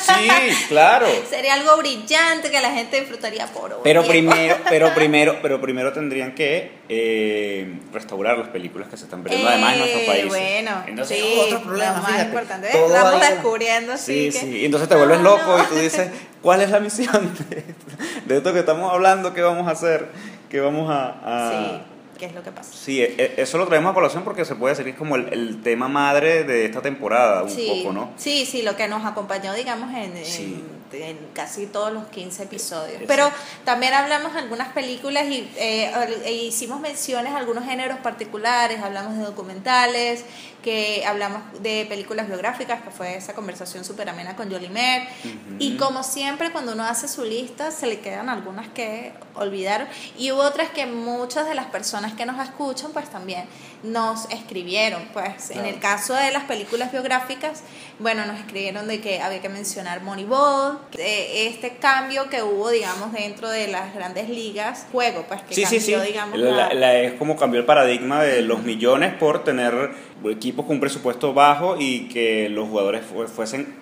Sí, 0.00 0.28
claro. 0.68 1.06
Sería 1.30 1.54
algo 1.54 1.76
brillante 1.78 2.50
que 2.50 2.60
la 2.60 2.70
gente 2.72 3.00
disfrutaría 3.00 3.46
por 3.46 3.64
horas. 3.66 3.78
Pero 3.84 4.02
primero, 4.04 4.56
pero 4.68 4.90
primero, 4.94 5.38
pero 5.42 5.60
primero 5.60 5.92
tendrían 5.92 6.34
que 6.34 6.72
eh, 6.88 7.78
restaurar 7.92 8.38
las 8.38 8.48
películas 8.48 8.88
que 8.88 8.96
se 8.96 9.04
están 9.04 9.22
perdiendo 9.22 9.48
además 9.48 9.72
en 9.74 9.78
nuestros 9.80 10.02
Eh, 10.02 10.06
países. 10.06 10.28
Bueno, 10.28 10.84
Entonces, 10.86 11.18
sí, 11.18 11.38
otro 11.40 11.62
problema, 11.62 11.96
lo 11.96 12.02
más 12.02 12.22
importante. 12.24 12.68
Todo 12.70 12.86
Estamos 12.94 13.20
descubriendo 13.20 13.96
Sí, 13.96 14.26
que- 14.26 14.32
sí. 14.32 14.64
Entonces 14.64 14.88
te 14.88 14.96
vuelves 14.96 15.18
No, 15.20 15.36
loco 15.36 15.56
no. 15.58 15.62
y 15.62 15.66
tú 15.66 15.74
dices, 15.76 16.10
¿cuál 16.42 16.62
es 16.62 16.70
la 16.70 16.80
misión 16.80 17.34
de, 17.50 17.64
de 18.26 18.36
esto 18.36 18.52
que 18.52 18.58
estamos 18.60 18.92
hablando? 18.92 19.32
¿Qué 19.34 19.40
vamos 19.42 19.68
a 19.68 19.70
hacer? 19.72 20.08
¿Qué 20.50 20.60
vamos 20.60 20.90
a, 20.90 21.14
a- 21.24 21.50
Sí. 21.50 21.82
Qué 22.22 22.26
es 22.26 22.34
lo 22.36 22.42
que 22.44 22.52
pasa. 22.52 22.72
Sí, 22.72 23.02
e- 23.02 23.16
e- 23.18 23.34
eso 23.42 23.58
lo 23.58 23.66
traemos 23.66 23.90
a 23.90 23.94
colación 23.94 24.22
porque 24.22 24.44
se 24.44 24.54
puede 24.54 24.72
decir 24.74 24.84
que 24.84 24.92
es 24.92 24.96
como 24.96 25.16
el, 25.16 25.32
el 25.32 25.60
tema 25.60 25.88
madre 25.88 26.44
de 26.44 26.66
esta 26.66 26.80
temporada, 26.80 27.42
un 27.42 27.50
sí, 27.50 27.66
poco, 27.82 27.92
¿no? 27.92 28.10
Sí, 28.16 28.46
sí, 28.46 28.62
lo 28.62 28.76
que 28.76 28.86
nos 28.86 29.04
acompañó, 29.04 29.52
digamos, 29.54 29.90
en, 29.90 30.16
en- 30.16 30.24
Sí. 30.24 30.54
en 30.64 30.81
casi 31.34 31.66
todos 31.66 31.92
los 31.92 32.06
15 32.08 32.44
episodios. 32.44 33.02
Exacto. 33.02 33.06
Pero 33.08 33.30
también 33.64 33.94
hablamos 33.94 34.32
de 34.34 34.40
algunas 34.40 34.68
películas 34.68 35.26
y 35.26 35.50
eh, 35.56 35.92
e 36.24 36.32
hicimos 36.32 36.80
menciones 36.80 37.32
a 37.32 37.38
algunos 37.38 37.64
géneros 37.64 37.98
particulares, 37.98 38.80
hablamos 38.82 39.16
de 39.16 39.24
documentales, 39.24 40.24
que 40.62 41.04
hablamos 41.06 41.42
de 41.60 41.86
películas 41.88 42.28
biográficas, 42.28 42.82
que 42.82 42.90
fue 42.90 43.16
esa 43.16 43.34
conversación 43.34 43.84
súper 43.84 44.08
amena 44.08 44.36
con 44.36 44.50
Jolie 44.50 44.70
Mer. 44.70 45.08
Y 45.58 45.76
como 45.76 46.02
siempre, 46.02 46.52
cuando 46.52 46.72
uno 46.72 46.84
hace 46.84 47.08
su 47.08 47.24
lista, 47.24 47.70
se 47.70 47.86
le 47.86 48.00
quedan 48.00 48.28
algunas 48.28 48.68
que 48.68 49.12
olvidaron. 49.34 49.88
Y 50.16 50.30
hubo 50.30 50.42
otras 50.42 50.70
que 50.70 50.86
muchas 50.86 51.46
de 51.46 51.54
las 51.54 51.66
personas 51.66 52.14
que 52.14 52.24
nos 52.24 52.40
escuchan, 52.42 52.92
pues 52.92 53.10
también 53.10 53.44
nos 53.82 54.30
escribieron. 54.30 55.02
Pues 55.12 55.50
en 55.50 55.66
el 55.66 55.78
caso 55.80 56.14
de 56.14 56.30
las 56.30 56.44
películas 56.44 56.92
biográficas, 56.92 57.62
bueno, 57.98 58.24
nos 58.24 58.38
escribieron 58.38 58.86
de 58.86 59.00
que 59.00 59.20
había 59.20 59.42
que 59.42 59.48
mencionar 59.48 60.02
Moneyball, 60.02 60.78
este 60.98 61.76
cambio 61.80 62.28
que 62.28 62.42
hubo, 62.42 62.70
digamos, 62.70 63.12
dentro 63.12 63.48
de 63.48 63.68
las 63.68 63.94
grandes 63.94 64.28
ligas, 64.28 64.86
juego, 64.92 65.24
pues 65.28 65.40
que 65.42 65.54
Sí, 65.54 65.64
sí, 65.64 65.76
cambió, 65.78 66.00
sí. 66.02 66.06
digamos, 66.08 66.38
La- 66.38 66.50
la- 66.50 66.74
la- 66.74 66.98
es 66.98 67.14
como 67.14 67.36
cambió 67.36 67.60
el 67.60 67.66
paradigma 67.66 68.22
de 68.22 68.42
los 68.42 68.62
millones 68.62 69.14
por 69.14 69.44
tener 69.44 69.90
equipos 70.28 70.66
con 70.66 70.76
un 70.76 70.80
presupuesto 70.80 71.32
bajo 71.32 71.76
y 71.78 72.08
que 72.08 72.48
los 72.48 72.68
jugadores 72.68 73.02
fu- 73.04 73.26
fuesen 73.26 73.74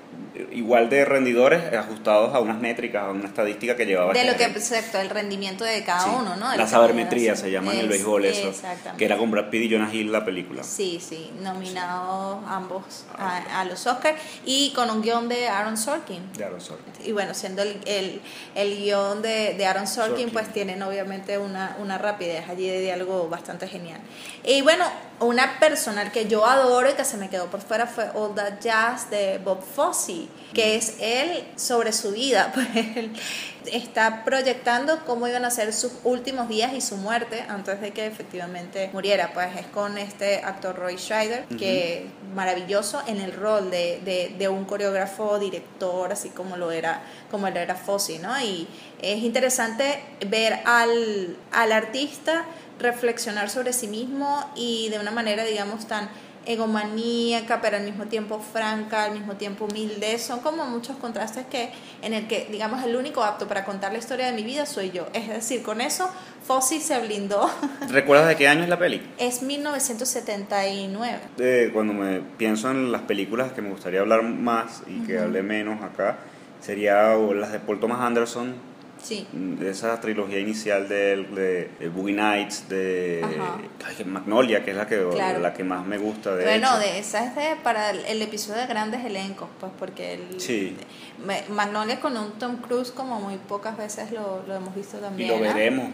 igual 0.52 0.88
de 0.90 1.04
rendidores 1.04 1.72
ajustados 1.74 2.34
a 2.34 2.40
unas 2.40 2.58
métricas, 2.60 3.04
a 3.04 3.10
una 3.10 3.26
estadística 3.28 3.76
que 3.76 3.86
llevaba. 3.86 4.12
de 4.12 4.24
lo 4.24 4.36
que, 4.36 4.44
exacto, 4.44 4.98
el 4.98 5.10
rendimiento 5.10 5.64
de 5.64 5.82
cada 5.84 6.00
Sí, 6.04 6.10
uno, 6.18 6.36
¿no? 6.36 6.54
La 6.56 6.66
sabermetría 6.66 7.36
se 7.36 7.50
llama 7.50 7.72
en 7.72 7.80
el 7.80 7.84
Es- 7.86 7.90
béisbol 7.90 8.24
eso. 8.24 8.52
Que 8.98 9.04
era 9.04 9.16
con 9.16 9.30
Brad 9.30 9.50
Pitt 9.50 9.62
y 9.64 9.72
Jonah 9.72 9.92
Hill 9.92 10.10
la 10.12 10.24
película. 10.24 10.62
Sí, 10.62 11.00
sí, 11.00 11.30
nominados 11.40 12.38
ambos 12.48 13.04
a, 13.16 13.60
a 13.60 13.64
los 13.64 13.86
Oscars 13.86 14.20
y 14.44 14.72
con 14.74 14.90
un 14.90 15.02
guion 15.02 15.28
de 15.28 15.48
Aaron 15.48 15.76
Sorkin. 15.76 16.32
De 16.34 16.44
Aaron 16.44 16.60
Sorkin. 16.60 16.92
Y 17.04 17.12
bueno, 17.12 17.34
siendo 17.34 17.62
el, 17.62 17.80
el, 17.86 18.20
el 18.54 18.76
guion 18.78 19.22
de, 19.22 19.54
de 19.54 19.66
Aaron 19.66 19.86
Sorkin, 19.86 20.10
Sorkin. 20.16 20.30
pues 20.30 20.52
tienen 20.52 20.82
obviamente 20.82 21.38
una, 21.38 21.76
una 21.80 21.98
rapidez 21.98 22.48
allí 22.48 22.68
de 22.68 22.80
diálogo 22.80 23.28
bastante 23.28 23.66
genial. 23.68 24.00
Y 24.44 24.62
bueno, 24.62 24.84
una 25.20 25.58
personal 25.60 26.10
que 26.12 26.26
yo 26.26 26.46
adoro 26.46 26.90
y 26.90 26.94
que 26.94 27.04
se 27.04 27.16
me 27.16 27.28
quedó 27.28 27.46
por 27.46 27.60
fuera 27.60 27.86
fue 27.86 28.08
All 28.14 28.34
That 28.34 28.60
Jazz 28.60 29.10
de 29.10 29.38
Bob 29.38 29.62
Fosse, 29.62 30.26
que 30.52 30.76
es 30.76 30.96
él 31.00 31.44
sobre 31.56 31.92
su 31.92 32.12
vida. 32.12 32.52
Pues 32.60 32.96
él 32.96 33.12
está 33.72 34.24
proyectando 34.24 35.04
cómo 35.04 35.28
iban 35.28 35.44
a 35.44 35.50
ser 35.50 35.72
sus 35.72 35.92
últimos 36.04 36.48
días 36.48 36.72
y 36.72 36.80
su 36.80 36.96
muerte 36.96 37.44
antes 37.48 37.80
de 37.80 37.92
que 37.92 38.06
efectivamente 38.06 38.90
muriera. 38.92 39.32
Pues 39.32 39.48
es 39.56 39.66
con 39.66 39.98
este 39.98 40.38
actor 40.38 40.76
Roy 40.76 40.96
Scheider, 40.96 41.44
que 41.58 42.06
maravilloso 42.34 43.02
en 43.06 43.20
el 43.20 43.32
rol 43.32 43.70
de, 43.70 44.00
de, 44.04 44.34
de 44.38 44.48
un 44.48 44.64
coreógrafo, 44.64 45.38
director, 45.38 46.12
así 46.12 46.30
como 46.30 46.56
lo 46.56 46.70
era, 46.70 47.02
como 47.30 47.48
lo 47.48 47.58
era 47.58 47.74
Fosse, 47.74 48.18
¿no? 48.18 48.38
Y 48.40 48.66
es 49.00 49.22
interesante 49.22 50.02
ver 50.26 50.60
al, 50.64 51.36
al 51.52 51.72
artista 51.72 52.44
reflexionar 52.78 53.50
sobre 53.50 53.72
sí 53.72 53.86
mismo 53.86 54.50
y 54.56 54.88
de 54.88 54.98
una 54.98 55.10
manera, 55.10 55.44
digamos, 55.44 55.86
tan 55.86 56.08
egomaníaca, 56.46 57.60
pero 57.60 57.76
al 57.76 57.84
mismo 57.84 58.06
tiempo 58.06 58.40
franca, 58.40 59.04
al 59.04 59.12
mismo 59.12 59.34
tiempo 59.34 59.66
humilde. 59.66 60.18
Son 60.18 60.40
como 60.40 60.64
muchos 60.66 60.96
contrastes 60.96 61.46
que 61.46 61.70
en 62.02 62.14
el 62.14 62.26
que, 62.26 62.48
digamos, 62.50 62.82
el 62.84 62.96
único 62.96 63.22
apto 63.22 63.46
para 63.46 63.64
contar 63.64 63.92
la 63.92 63.98
historia 63.98 64.26
de 64.26 64.32
mi 64.32 64.42
vida 64.42 64.66
soy 64.66 64.90
yo. 64.90 65.06
Es 65.12 65.28
decir, 65.28 65.62
con 65.62 65.80
eso 65.80 66.10
Fossi 66.46 66.80
se 66.80 66.98
blindó. 67.00 67.50
¿Recuerdas 67.90 68.28
de 68.28 68.36
qué 68.36 68.48
año 68.48 68.62
es 68.62 68.68
la 68.68 68.78
peli? 68.78 69.02
es 69.18 69.42
1979. 69.42 71.18
Eh, 71.38 71.70
cuando 71.72 71.92
me 71.92 72.20
pienso 72.20 72.70
en 72.70 72.90
las 72.92 73.02
películas 73.02 73.52
que 73.52 73.62
me 73.62 73.70
gustaría 73.70 74.00
hablar 74.00 74.22
más 74.22 74.82
y 74.86 75.06
que 75.06 75.18
hable 75.18 75.42
menos 75.42 75.82
acá, 75.82 76.18
sería 76.60 77.14
las 77.14 77.52
de 77.52 77.58
Paul 77.60 77.80
Thomas 77.80 78.00
Anderson, 78.00 78.54
Sí. 79.02 79.26
de 79.32 79.70
esa 79.70 79.98
trilogía 80.00 80.38
inicial 80.38 80.88
de, 80.88 81.12
él, 81.14 81.34
de, 81.34 81.70
de 81.80 81.88
Boogie 81.88 82.14
Nights, 82.14 82.68
de 82.68 83.24
ay, 83.86 84.04
Magnolia, 84.04 84.62
que 84.64 84.72
es 84.72 84.76
la 84.76 84.86
que, 84.86 85.02
Claro. 85.10 85.40
la 85.40 85.54
que 85.54 85.64
más 85.64 85.86
me 85.86 85.96
gusta 85.98 86.34
de 86.36 86.44
bueno, 86.44 86.68
hecho. 86.68 86.78
de 86.80 86.98
esa 86.98 87.24
es 87.24 87.34
de, 87.34 87.56
para 87.62 87.90
el, 87.90 88.04
el 88.06 88.20
episodio 88.22 88.60
de 88.60 88.66
grandes 88.66 89.04
elencos, 89.04 89.48
pues 89.58 89.72
porque 89.78 90.14
el, 90.14 90.40
Sí. 90.40 90.76
Me- 91.24 91.44
Magnolia 91.48 91.98
con 92.00 92.16
un 92.16 92.32
Tom 92.38 92.56
Cruise 92.58 92.90
como 92.90 93.20
muy 93.20 93.36
pocas 93.36 93.76
veces 93.76 94.10
lo, 94.12 94.42
lo 94.46 94.54
hemos 94.54 94.74
visto 94.74 94.98
y 94.98 95.00
también. 95.00 95.28
lo 95.30 95.36
¿ah? 95.36 95.52
veremos. 95.54 95.86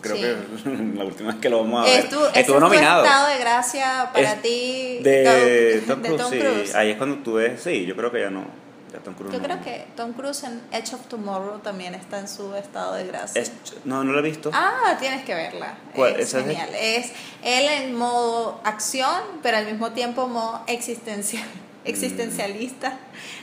Creo 0.00 0.16
Sí. 0.16 0.22
que 0.22 0.70
la 0.96 1.04
última 1.04 1.30
vez 1.32 1.40
que 1.40 1.48
lo 1.50 1.62
vamos 1.62 1.82
a 1.82 1.90
ver. 1.90 2.04
Estuvo 2.04 2.24
fue 2.44 2.60
nominado. 2.60 3.04
estado 3.04 3.28
de 3.28 3.38
gracia 3.38 4.10
para 4.12 4.32
Es 4.34 4.42
ti 4.42 4.98
De 5.02 5.82
Tom- 5.86 6.02
Tom 6.02 6.30
Cruise, 6.30 6.70
sí. 6.70 6.76
Ahí 6.76 6.90
es 6.90 6.96
cuando 6.96 7.16
tú 7.18 7.34
ves, 7.34 7.60
sí, 7.62 7.86
yo 7.86 7.94
creo 7.96 8.10
que 8.12 8.20
ya 8.20 8.30
no. 8.30 8.44
Ya 8.92 8.98
Tom 9.00 9.14
Cruise 9.14 9.32
Yo 9.32 9.38
no. 9.38 9.44
creo 9.44 9.60
que 9.62 9.86
Tom 9.96 10.12
Cruise 10.14 10.42
en 10.44 10.62
Edge 10.72 10.94
of 10.94 11.06
Tomorrow 11.08 11.58
también 11.60 11.94
está 11.94 12.18
en 12.18 12.28
su 12.28 12.54
estado 12.54 12.94
de 12.94 13.06
gracia. 13.06 13.42
Es- 13.42 13.52
no, 13.84 14.02
no 14.04 14.12
lo 14.12 14.18
he 14.20 14.22
visto. 14.22 14.50
Ah, 14.54 14.96
tienes 14.98 15.24
que 15.24 15.34
verla. 15.34 15.76
¿Cuál? 15.94 16.12
Es 16.16 16.28
¿Esa 16.28 16.40
es 16.40 16.46
de- 16.46 16.54
genial. 16.56 16.74
Es 16.74 17.12
él 17.44 17.68
en 17.68 17.94
modo 17.94 18.60
acción, 18.64 19.20
pero 19.42 19.56
al 19.58 19.66
mismo 19.66 19.92
tiempo 19.92 20.26
modo 20.28 20.62
existencial, 20.66 21.44
Mm. 21.44 21.88
existencialista, 21.88 22.98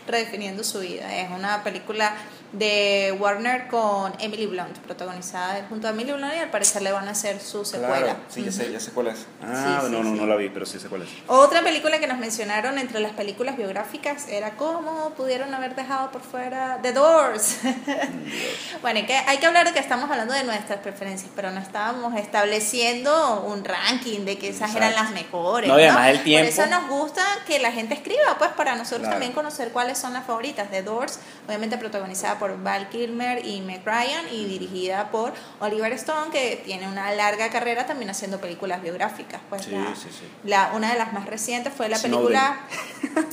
redefiniendo 0.08 0.64
su 0.64 0.80
vida. 0.80 1.16
Es 1.16 1.30
una 1.32 1.64
película 1.64 2.14
de 2.58 3.16
Warner 3.20 3.68
con 3.68 4.14
Emily 4.20 4.46
Blunt, 4.46 4.78
protagonizada 4.80 5.66
junto 5.70 5.88
a 5.88 5.92
Emily 5.92 6.12
Blunt 6.14 6.34
y 6.36 6.40
al 6.40 6.50
parecer 6.50 6.82
le 6.82 6.92
van 6.92 7.08
a 7.08 7.12
hacer 7.12 7.40
su 7.42 7.66
secuela. 7.66 7.98
Claro, 7.98 8.20
sí, 8.30 8.44
ya 8.44 8.52
sé, 8.52 8.72
ya 8.72 8.80
sé 8.80 8.92
cuál 8.92 9.08
es. 9.08 9.26
Ah, 9.44 9.80
Sí, 9.82 9.88
sí, 9.88 9.92
no, 9.92 10.04
no, 10.04 10.12
sí. 10.12 10.20
no 10.20 10.26
la 10.26 10.36
vi, 10.36 10.50
pero 10.50 10.66
sí 10.66 10.80
sé 10.80 10.88
cuál 10.88 11.02
es. 11.04 11.10
Otra 11.28 11.62
película 11.64 12.00
que 12.00 12.08
nos 12.08 12.18
mencionaron 12.18 12.78
entre 12.78 13.00
las 13.00 13.12
películas 13.14 13.58
biográficas 13.58 14.28
era 14.30 14.52
cómo 14.52 15.12
pudieron 15.12 15.54
haber 15.54 15.76
dejado 15.76 16.12
por 16.12 16.22
fuera 16.22 16.80
The 16.82 16.94
Doors. 16.94 17.58
bueno, 18.82 19.00
hay 19.00 19.06
que, 19.06 19.16
hay 19.16 19.38
que 19.38 19.46
hablar 19.46 19.68
de 19.68 19.74
que 19.74 19.80
estamos 19.80 20.10
hablando 20.10 20.34
de 20.34 20.44
nuestras 20.44 20.80
preferencias, 20.80 21.32
pero 21.36 21.52
no 21.52 21.60
estábamos 21.60 22.16
estableciendo 22.16 23.42
un 23.48 23.64
ranking 23.66 24.26
de 24.26 24.38
que 24.38 24.50
esas 24.50 24.74
eran 24.76 24.94
las 24.96 25.12
mejores. 25.12 25.70
No, 25.70 25.80
y 25.80 25.84
además 25.84 26.10
el 26.10 26.16
Por 26.18 26.24
tiempo. 26.24 26.50
eso 26.50 26.66
nos 26.68 26.88
gusta 26.88 27.24
que 27.48 27.60
la 27.60 27.72
gente 27.72 27.94
escriba, 27.94 28.38
pues 28.38 28.52
para 28.52 28.76
nosotros 28.76 29.02
Claro. 29.02 29.14
también 29.16 29.34
conocer 29.34 29.70
cuáles 29.72 29.98
son 29.98 30.14
las 30.14 30.26
favoritas. 30.26 30.70
The 30.72 30.84
Doors, 30.84 31.20
obviamente 31.48 31.78
protagonizada 31.78 32.40
por 32.40 32.45
Val 32.64 32.90
Kilmer 32.90 33.46
y 33.46 33.62
Meg 33.62 33.82
Ryan 33.86 34.26
y 34.32 34.46
dirigida 34.46 35.10
por 35.12 35.34
Oliver 35.60 35.92
Stone, 35.94 36.32
que 36.32 36.62
tiene 36.66 36.88
una 36.88 37.12
larga 37.14 37.50
carrera 37.50 37.86
también 37.86 38.10
haciendo 38.10 38.40
películas 38.40 38.82
biográficas. 38.82 39.42
Pues 39.50 39.64
Sí, 39.66 39.72
la- 39.72 39.96
sí, 39.96 40.08
sí. 40.12 40.26
la, 40.44 40.72
una 40.76 40.92
de 40.94 40.98
las 41.00 41.14
más 41.14 41.26
recientes 41.26 41.74
fue 41.76 41.90
la 41.90 41.98
Snowden. 41.98 42.18
película, 42.28 42.60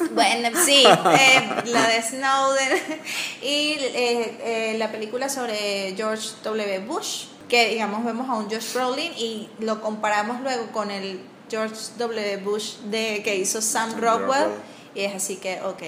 bueno, 0.15 0.49
sí, 0.65 0.85
eh, 1.19 1.63
la 1.67 1.87
de 1.89 2.03
Snowden 2.03 2.79
y 3.43 3.77
eh, 3.79 4.39
eh, 4.73 4.75
la 4.79 4.91
película 4.91 5.29
sobre 5.29 5.95
George 5.97 6.29
W. 6.45 6.79
Bush, 6.81 7.27
que 7.49 7.69
digamos 7.71 8.05
vemos 8.05 8.29
a 8.29 8.35
un 8.35 8.51
Josh 8.51 8.73
Brolin 8.75 9.13
y 9.17 9.49
lo 9.59 9.81
comparamos 9.81 10.41
luego 10.41 10.67
con 10.73 10.91
el 10.91 11.21
George 11.51 11.77
W. 11.99 12.37
Bush 12.39 12.77
de 12.85 13.23
que 13.23 13.37
hizo 13.37 13.61
Sam 13.61 13.91
Sam 13.91 14.01
Rockwell. 14.01 14.29
Rockwell. 14.45 14.72
Y 14.95 15.05
es 15.05 15.15
así 15.15 15.37
que, 15.37 15.61
ok, 15.63 15.83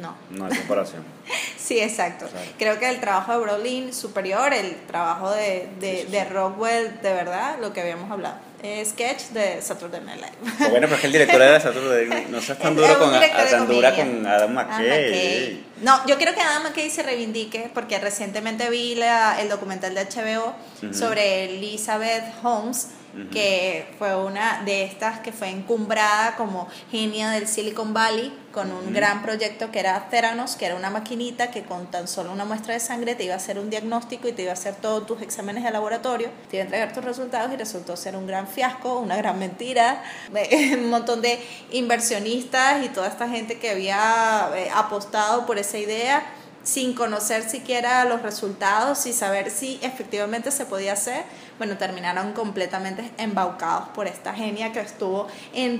no. 0.00 0.14
No 0.30 0.46
hay 0.46 0.56
comparación. 0.58 1.04
Sí, 1.56 1.78
exacto. 1.78 2.26
Creo 2.58 2.80
que 2.80 2.88
el 2.88 2.98
trabajo 2.98 3.32
de 3.32 3.38
Brolin 3.38 3.94
superior, 3.94 4.52
el 4.52 4.74
trabajo 4.86 5.30
de, 5.30 5.68
de, 5.78 5.98
Sí, 5.98 6.06
sí, 6.06 6.12
de 6.12 6.22
sí. 6.22 6.28
Rockwell, 6.32 7.00
de 7.00 7.12
verdad, 7.12 7.58
lo 7.60 7.72
que 7.72 7.82
habíamos 7.82 8.10
hablado. 8.10 8.38
Eh, 8.62 8.84
sketch 8.84 9.28
de 9.28 9.62
Saturday 9.62 10.00
Night 10.02 10.20
Live. 10.20 10.66
O 10.66 10.70
bueno, 10.70 10.86
pero 10.86 10.96
es 10.96 11.00
que 11.00 11.06
el 11.06 11.12
director 11.12 11.40
era 11.40 11.58
Saturday 11.60 12.06
Night 12.08 12.28
No 12.28 12.42
seas 12.42 12.58
tan 12.58 12.74
duro 12.76 12.98
con, 12.98 13.12
de 13.12 13.28
tan 13.28 13.66
dura 13.68 13.94
con 13.94 14.26
Adam 14.26 14.32
Adam 14.32 14.52
McKay. 14.52 15.64
No, 15.82 16.06
yo 16.06 16.16
quiero 16.18 16.34
que 16.34 16.40
Adam 16.40 16.64
McKay 16.64 16.90
se 16.90 17.02
reivindique 17.02 17.70
porque 17.72 17.98
recientemente 17.98 18.68
vi 18.68 18.96
la, 18.96 19.40
el 19.40 19.48
documental 19.48 19.94
de 19.94 20.04
HBO 20.04 20.54
sobre 20.92 21.44
Elizabeth 21.56 22.24
Holmes, 22.42 22.88
Que 23.32 23.92
fue 23.98 24.14
una 24.14 24.62
de 24.64 24.84
estas 24.84 25.20
que 25.20 25.32
fue 25.32 25.48
encumbrada 25.48 26.36
como 26.36 26.68
genia 26.90 27.30
del 27.30 27.48
Silicon 27.48 27.92
Valley 27.92 28.32
con 28.52 28.72
un 28.72 28.92
gran 28.92 29.22
proyecto 29.22 29.70
que 29.70 29.78
era 29.78 30.08
Theranos, 30.10 30.56
que 30.56 30.66
era 30.66 30.74
una 30.74 30.90
maquinita 30.90 31.50
que 31.50 31.62
con 31.62 31.90
tan 31.90 32.08
solo 32.08 32.32
una 32.32 32.44
muestra 32.44 32.74
de 32.74 32.80
sangre 32.80 33.14
te 33.14 33.24
iba 33.24 33.34
a 33.34 33.36
hacer 33.36 33.58
un 33.58 33.70
diagnóstico 33.70 34.28
y 34.28 34.32
te 34.32 34.42
iba 34.42 34.50
a 34.50 34.54
hacer 34.54 34.74
todos 34.76 35.06
tus 35.06 35.22
exámenes 35.22 35.64
de 35.64 35.70
laboratorio, 35.70 36.30
te 36.50 36.56
iba 36.56 36.62
a 36.62 36.66
entregar 36.66 36.92
tus 36.92 37.04
resultados 37.04 37.52
y 37.52 37.56
resultó 37.56 37.96
ser 37.96 38.16
un 38.16 38.26
gran 38.26 38.48
fiasco, 38.48 38.98
una 38.98 39.16
gran 39.16 39.38
mentira, 39.38 40.02
un 40.74 40.90
montón 40.90 41.22
de 41.22 41.40
inversionistas 41.72 42.84
y 42.84 42.88
toda 42.88 43.08
esta 43.08 43.28
gente 43.28 43.58
que 43.58 43.70
había 43.70 44.50
eh, 44.56 44.70
apostado 44.74 45.46
por 45.46 45.58
esa 45.58 45.78
idea 45.78 46.24
sin 46.62 46.94
conocer 46.94 47.48
siquiera 47.48 48.04
los 48.04 48.22
resultados 48.22 49.06
y 49.06 49.12
saber 49.12 49.50
si 49.50 49.78
efectivamente 49.82 50.50
se 50.50 50.66
podía 50.66 50.92
hacer, 50.92 51.24
bueno, 51.60 51.76
terminaron 51.76 52.32
completamente 52.32 53.10
embaucados 53.18 53.88
por 53.88 54.06
esta 54.06 54.32
genia 54.32 54.72
que 54.72 54.80
estuvo 54.80 55.26
en, 55.52 55.78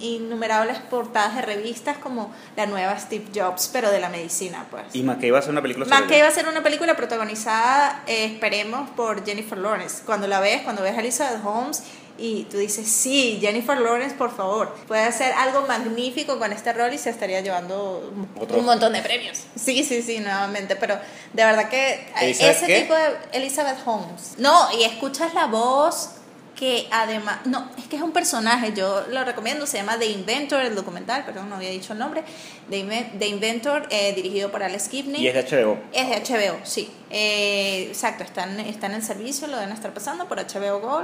innumerables 0.00 0.78
portadas 0.78 1.36
de 1.36 1.42
revistas 1.42 1.98
como 1.98 2.32
la 2.56 2.64
nueva 2.64 2.98
Steve 2.98 3.26
Jobs, 3.34 3.68
pero 3.70 3.90
de 3.90 4.00
la 4.00 4.08
medicina, 4.08 4.64
pues. 4.70 4.84
¿Y 4.94 5.02
McKay 5.02 5.32
va 5.32 5.40
a 5.40 5.42
ser 5.42 5.50
una 5.50 5.60
película 5.60 5.84
sobre 5.84 6.00
McKay 6.00 6.22
va 6.22 6.28
a 6.28 6.30
ser 6.30 6.48
una 6.48 6.62
película 6.62 6.96
protagonizada, 6.96 8.04
eh, 8.06 8.24
esperemos, 8.24 8.88
por 8.96 9.22
Jennifer 9.22 9.58
Lawrence. 9.58 10.02
Cuando 10.06 10.26
la 10.26 10.40
ves, 10.40 10.62
cuando 10.62 10.80
ves 10.80 10.96
a 10.96 11.00
Elizabeth 11.00 11.44
Holmes 11.44 11.82
y 12.20 12.44
tú 12.50 12.58
dices, 12.58 12.86
sí, 12.86 13.38
Jennifer 13.40 13.78
Lawrence, 13.78 14.14
por 14.14 14.36
favor, 14.36 14.74
puede 14.86 15.02
hacer 15.02 15.32
algo 15.32 15.66
magnífico 15.66 16.38
con 16.38 16.52
este 16.52 16.72
rol 16.72 16.92
y 16.92 16.98
se 16.98 17.10
estaría 17.10 17.40
llevando 17.40 18.12
un 18.36 18.64
montón 18.64 18.92
de 18.92 19.00
premios. 19.00 19.38
Sí, 19.56 19.82
sí, 19.84 20.02
sí, 20.02 20.20
nuevamente, 20.20 20.76
pero 20.76 20.98
de 21.32 21.44
verdad 21.44 21.68
que 21.68 22.12
ese 22.20 22.80
tipo 22.82 22.94
de 22.94 23.16
Elizabeth 23.32 23.78
Holmes. 23.84 24.34
No, 24.38 24.68
y 24.78 24.84
escuchas 24.84 25.32
la 25.34 25.46
voz 25.46 26.10
que 26.56 26.88
además, 26.90 27.46
no, 27.46 27.70
es 27.78 27.86
que 27.86 27.96
es 27.96 28.02
un 28.02 28.12
personaje, 28.12 28.72
yo 28.74 29.06
lo 29.10 29.24
recomiendo, 29.24 29.66
se 29.66 29.78
llama 29.78 29.98
The 29.98 30.06
Inventor, 30.06 30.62
el 30.62 30.74
documental, 30.74 31.24
perdón, 31.24 31.48
no 31.48 31.56
había 31.56 31.70
dicho 31.70 31.92
el 31.92 31.98
nombre, 31.98 32.22
The, 32.68 33.26
Inventor, 33.26 33.86
eh, 33.90 34.12
dirigido 34.14 34.50
por 34.50 34.62
Alex 34.62 34.88
Gibney. 34.90 35.22
Y 35.22 35.28
es 35.28 35.34
de 35.34 35.42
HBO. 35.42 35.78
Es 35.92 36.08
de 36.08 36.36
HBO, 36.36 36.58
sí. 36.64 36.90
Eh, 37.10 37.86
exacto, 37.88 38.24
están, 38.24 38.60
están 38.60 38.92
en 38.92 39.02
servicio, 39.02 39.48
lo 39.48 39.56
deben 39.56 39.72
estar 39.72 39.92
pasando 39.92 40.28
por 40.28 40.38
HBO 40.38 40.80
Go, 40.80 41.02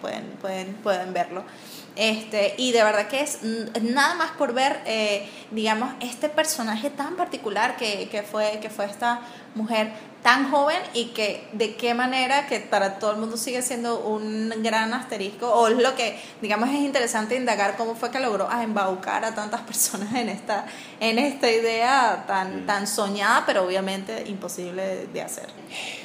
pueden, 0.00 0.26
pueden, 0.40 0.74
pueden 0.74 1.12
verlo. 1.12 1.44
Este, 2.00 2.54
y 2.56 2.72
de 2.72 2.82
verdad 2.82 3.08
que 3.08 3.20
es 3.20 3.40
nada 3.42 4.14
más 4.14 4.30
por 4.30 4.54
ver, 4.54 4.80
eh, 4.86 5.28
digamos, 5.50 5.92
este 6.00 6.30
personaje 6.30 6.88
tan 6.88 7.14
particular 7.14 7.76
que, 7.76 8.08
que, 8.08 8.22
fue, 8.22 8.58
que 8.62 8.70
fue 8.70 8.86
esta 8.86 9.20
mujer 9.54 9.92
tan 10.22 10.50
joven 10.50 10.76
y 10.92 11.06
que 11.06 11.48
de 11.52 11.76
qué 11.76 11.94
manera 11.94 12.46
que 12.46 12.60
para 12.60 12.98
todo 12.98 13.12
el 13.12 13.16
mundo 13.16 13.38
sigue 13.38 13.62
siendo 13.62 14.00
un 14.00 14.52
gran 14.58 14.92
asterisco 14.92 15.50
o 15.50 15.68
es 15.68 15.78
lo 15.78 15.94
que 15.94 16.20
digamos 16.42 16.68
es 16.68 16.76
interesante 16.76 17.36
indagar 17.36 17.76
cómo 17.78 17.94
fue 17.94 18.10
que 18.10 18.20
logró 18.20 18.46
embaucar 18.52 19.24
a 19.24 19.34
tantas 19.34 19.60
personas 19.70 20.14
en 20.14 20.28
esta 20.28 20.66
en 21.00 21.18
esta 21.18 21.50
idea 21.50 22.24
tan 22.26 22.64
mm. 22.64 22.66
tan 22.66 22.86
soñada 22.86 23.44
pero 23.46 23.64
obviamente 23.64 24.24
imposible 24.26 25.06
de 25.10 25.22
hacer. 25.22 25.46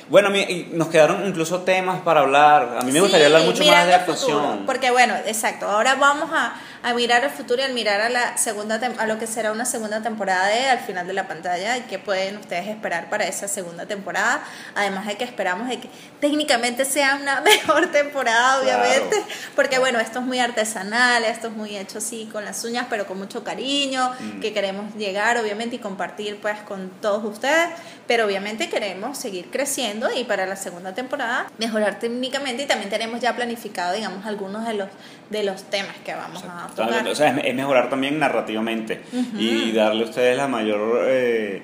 Bueno 0.10 0.30
nos 0.72 0.88
quedaron 0.88 1.28
incluso 1.28 1.62
temas 1.62 2.00
para 2.02 2.22
hablar. 2.22 2.78
A 2.80 2.84
mí 2.84 2.92
me 2.94 3.02
gustaría 3.02 3.26
hablar 3.26 3.44
mucho 3.44 3.66
más 3.66 3.86
de 3.86 3.96
actuación. 3.96 4.66
porque 4.66 4.92
bueno 4.92 5.14
exacto 5.26 5.70
ahora 5.70 5.85
vamos 5.94 6.32
a 6.34 6.56
a 6.86 6.94
mirar 6.94 7.24
al 7.24 7.32
futuro 7.32 7.64
y 7.64 7.66
al 7.66 7.74
mirar 7.74 8.00
a 8.00 8.10
la 8.10 8.38
segunda 8.38 8.80
a 9.00 9.08
lo 9.08 9.18
que 9.18 9.26
será 9.26 9.52
una 9.52 9.66
segunda 9.66 10.04
temporada 10.04 10.46
de 10.50 10.70
al 10.70 10.78
final 10.78 11.08
de 11.08 11.14
la 11.14 11.28
pantalla 11.28 11.76
y 11.78 11.82
qué 11.82 11.98
pueden 11.98 12.38
ustedes 12.38 12.68
esperar 12.68 13.10
para 13.10 13.26
esa 13.26 13.48
segunda 13.48 13.88
temporada. 13.88 14.44
Además 14.76 15.08
de 15.08 15.18
que 15.18 15.24
esperamos 15.24 15.68
de 15.68 15.80
que 15.80 15.90
técnicamente 16.20 16.86
sea 16.86 17.18
una 17.20 17.42
mejor 17.56 17.88
temporada 17.88 18.62
obviamente 18.62 19.16
porque 19.56 19.80
bueno 19.80 20.00
esto 20.00 20.20
es 20.20 20.26
muy 20.26 20.38
artesanal 20.38 21.24
esto 21.24 21.48
es 21.48 21.54
muy 21.54 21.76
hecho 21.76 22.00
sí 22.00 22.30
con 22.32 22.46
las 22.46 22.64
uñas 22.64 22.86
pero 22.88 23.08
con 23.08 23.18
mucho 23.18 23.44
cariño 23.44 24.12
mm. 24.20 24.40
que 24.42 24.54
queremos 24.54 24.94
llegar 24.94 25.40
obviamente 25.40 25.78
y 25.78 25.80
compartir 25.80 26.40
pues 26.40 26.60
con 26.68 26.92
todos 27.02 27.26
ustedes 27.26 27.70
pero 28.08 28.26
obviamente 28.26 28.70
queremos 28.70 29.18
seguir 29.18 29.48
creciendo 29.52 30.10
y 30.16 30.24
para 30.24 30.46
la 30.46 30.56
segunda 30.56 30.94
temporada 30.94 31.52
mejorar 31.58 32.00
técnicamente 32.00 32.64
y 32.64 32.66
también 32.66 32.90
tenemos 32.90 33.20
ya 33.20 33.36
planificado 33.36 33.94
digamos 33.96 34.26
algunos 34.26 34.66
de 34.66 34.74
los 34.74 34.90
de 35.30 35.44
los 35.44 35.64
temas 35.64 35.96
que 36.04 36.14
vamos 36.14 36.44
a 36.44 36.68
tocar. 36.76 37.08
O 37.08 37.16
sea, 37.16 37.36
es, 37.38 37.56
mejorar 37.56 37.90
también 37.90 38.20
narrativamente 38.20 39.02
y 39.38 39.72
darle 39.72 40.04
a 40.04 40.06
ustedes 40.06 40.38
la 40.38 40.48
mayor 40.48 41.06
eh, 41.08 41.64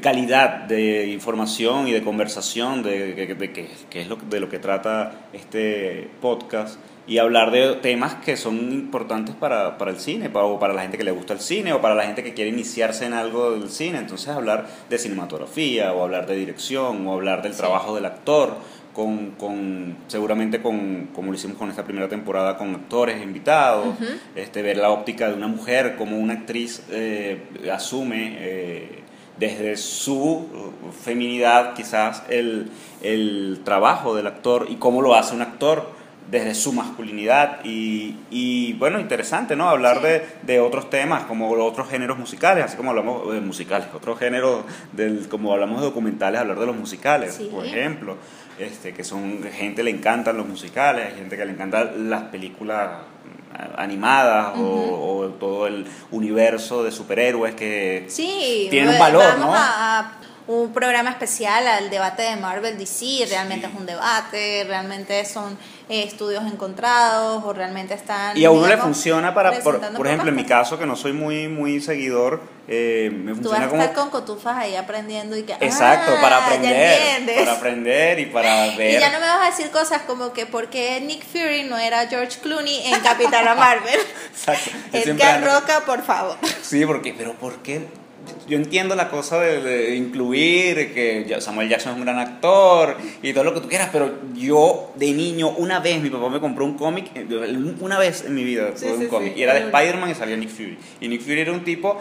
calidad 0.00 0.64
de 0.64 1.08
información 1.08 1.88
y 1.88 1.92
de 1.92 2.02
conversación 2.02 2.82
de, 2.82 3.14
de, 3.14 3.34
de, 3.34 3.52
que 3.52 4.00
es 4.00 4.08
lo, 4.08 4.16
de 4.16 4.40
lo 4.40 4.48
que 4.48 4.58
trata 4.58 5.12
este 5.32 6.08
podcast 6.20 6.78
y 7.06 7.18
hablar 7.18 7.50
de 7.50 7.74
temas 7.76 8.14
que 8.14 8.36
son 8.36 8.72
importantes 8.72 9.34
para, 9.34 9.76
para 9.76 9.90
el 9.90 9.98
cine, 9.98 10.30
para, 10.30 10.46
o 10.46 10.58
para 10.60 10.72
la 10.72 10.82
gente 10.82 10.98
que 10.98 11.04
le 11.04 11.10
gusta 11.10 11.32
el 11.32 11.40
cine, 11.40 11.72
o 11.72 11.80
para 11.80 11.94
la 11.94 12.04
gente 12.04 12.22
que 12.22 12.32
quiere 12.32 12.50
iniciarse 12.50 13.06
en 13.06 13.12
algo 13.12 13.52
del 13.52 13.70
cine. 13.70 13.98
Entonces 13.98 14.28
hablar 14.28 14.66
de 14.88 14.98
cinematografía, 14.98 15.92
o 15.92 16.04
hablar 16.04 16.26
de 16.26 16.36
dirección, 16.36 17.06
o 17.06 17.14
hablar 17.14 17.42
del 17.42 17.56
trabajo 17.56 17.94
del 17.94 18.06
actor, 18.06 18.56
con, 18.94 19.32
con, 19.32 19.96
seguramente 20.06 20.60
con, 20.60 21.08
como 21.14 21.32
lo 21.32 21.34
hicimos 21.34 21.56
con 21.56 21.70
esta 21.70 21.84
primera 21.84 22.08
temporada, 22.08 22.56
con 22.56 22.74
actores 22.74 23.22
invitados, 23.22 23.96
este, 24.36 24.62
ver 24.62 24.76
la 24.76 24.90
óptica 24.90 25.28
de 25.28 25.34
una 25.34 25.48
mujer, 25.48 25.96
como 25.96 26.18
una 26.18 26.34
actriz 26.34 26.82
eh, 26.90 27.42
asume 27.72 28.36
eh, 28.38 28.98
desde 29.38 29.76
su 29.76 30.46
feminidad 31.02 31.74
quizás 31.74 32.22
el, 32.28 32.70
el 33.02 33.60
trabajo 33.64 34.14
del 34.14 34.26
actor 34.26 34.66
y 34.68 34.76
cómo 34.76 35.00
lo 35.00 35.14
hace 35.14 35.34
un 35.34 35.42
actor 35.42 36.01
desde 36.30 36.54
su 36.54 36.72
masculinidad 36.72 37.64
y, 37.64 38.16
y 38.30 38.72
bueno, 38.74 38.98
interesante, 38.98 39.54
¿no? 39.54 39.68
Hablar 39.68 40.00
de, 40.00 40.24
de, 40.42 40.60
otros 40.60 40.88
temas, 40.88 41.24
como 41.24 41.50
otros 41.50 41.88
géneros 41.88 42.18
musicales, 42.18 42.64
así 42.64 42.76
como 42.76 42.90
hablamos 42.90 43.32
de 43.32 43.40
musicales, 43.40 43.88
otros 43.94 44.18
géneros, 44.18 44.64
del, 44.92 45.28
como 45.28 45.52
hablamos 45.52 45.80
de 45.80 45.86
documentales, 45.86 46.40
hablar 46.40 46.58
de 46.58 46.66
los 46.66 46.76
musicales, 46.76 47.38
por 47.50 47.66
ejemplo, 47.66 48.16
este, 48.58 48.94
que 48.94 49.04
son, 49.04 49.42
gente 49.42 49.82
le 49.82 49.90
encantan 49.90 50.36
los 50.36 50.46
musicales, 50.46 51.06
hay 51.06 51.18
gente 51.18 51.36
que 51.36 51.44
le 51.44 51.52
encantan 51.52 52.08
las 52.08 52.22
películas 52.24 52.90
animadas 53.76 54.54
o, 54.56 55.34
todo 55.38 55.66
el 55.66 55.86
universo 56.10 56.82
de 56.82 56.90
superhéroes 56.90 57.54
que 57.54 58.06
sí, 58.08 58.66
tienen 58.70 58.90
un 58.90 58.98
valor, 58.98 59.38
¿no? 59.38 59.54
Un 60.46 60.72
programa 60.72 61.10
especial 61.10 61.66
al 61.68 61.88
debate 61.88 62.22
de 62.22 62.36
Marvel 62.36 62.76
DC, 62.76 63.26
realmente 63.28 63.66
es 63.66 63.72
un 63.74 63.86
debate, 63.86 64.64
realmente 64.66 65.24
son 65.24 65.56
eh, 65.88 66.02
estudios 66.02 66.44
encontrados 66.44 67.44
o 67.44 67.52
realmente 67.52 67.94
están... 67.94 68.36
Y 68.36 68.44
a 68.44 68.50
uno 68.50 68.66
le 68.66 68.76
funciona 68.76 69.34
para, 69.34 69.52
por, 69.60 70.06
ejemplo, 70.06 70.30
en 70.30 70.34
mi 70.34 70.44
caso, 70.44 70.78
que 70.78 70.86
no 70.86 70.96
soy 70.96 71.12
muy, 71.12 71.46
muy 71.46 71.80
seguidor, 71.80 72.40
eh, 72.66 73.10
me 73.12 73.34
funciona 73.34 73.56
Tú 73.56 73.62
vas 73.62 73.72
a 73.72 73.76
estar 73.76 73.94
con 73.94 74.10
cotufas 74.10 74.56
ahí 74.56 74.74
aprendiendo 74.74 75.36
y 75.36 75.44
que... 75.44 75.52
Exacto, 75.60 76.12
para 76.20 76.38
ah, 76.38 76.46
aprender, 76.46 77.36
para 77.36 77.52
aprender 77.52 78.18
y 78.18 78.26
para 78.26 78.66
ver... 78.76 78.96
Y 78.96 79.00
ya 79.00 79.12
no 79.12 79.20
me 79.20 79.26
vas 79.26 79.42
a 79.42 79.50
decir 79.50 79.70
cosas 79.70 80.02
como 80.02 80.32
que 80.32 80.46
por 80.46 80.70
qué 80.70 81.00
Nick 81.00 81.24
Fury 81.24 81.64
no 81.64 81.78
era 81.78 82.08
George 82.08 82.40
Clooney 82.40 82.92
en 82.92 83.00
Capitana 83.00 83.54
Marvel. 83.54 84.00
Exacto. 84.30 84.70
Edgar 84.92 85.44
Roca, 85.44 85.82
por 85.86 86.02
favor. 86.02 86.36
Sí, 86.62 86.84
porque, 86.84 87.14
pero 87.16 87.34
¿por 87.34 87.62
qué 87.62 88.01
yo 88.48 88.56
entiendo 88.56 88.94
la 88.94 89.08
cosa 89.08 89.40
de, 89.40 89.96
incluir 89.96 90.92
que 90.94 91.36
Samuel 91.40 91.68
Jackson 91.68 91.92
es 91.92 91.98
un 91.98 92.04
gran 92.04 92.18
actor 92.18 92.96
y 93.22 93.32
todo 93.32 93.44
lo 93.44 93.54
que 93.54 93.60
tú 93.60 93.68
quieras, 93.68 93.90
pero 93.92 94.12
yo 94.34 94.92
de 94.96 95.12
niño, 95.12 95.48
una 95.50 95.80
vez 95.80 96.02
mi 96.02 96.10
papá 96.10 96.28
me 96.28 96.40
compró 96.40 96.64
un 96.64 96.74
cómic, 96.74 97.10
eh, 97.14 97.26
una 97.80 97.98
vez 97.98 98.24
en 98.24 98.34
mi 98.34 98.44
vida 98.44 98.70
un 98.82 99.06
cómic, 99.06 99.36
y 99.36 99.42
era 99.42 99.54
de 99.54 99.60
Spider-Man 99.60 100.10
y 100.10 100.14
salía 100.14 100.36
Nick 100.36 100.50
Fury. 100.50 100.78
Y 101.00 101.08
Nick 101.08 101.22
Fury 101.22 101.40
era 101.40 101.52
un 101.52 101.64
tipo 101.64 101.98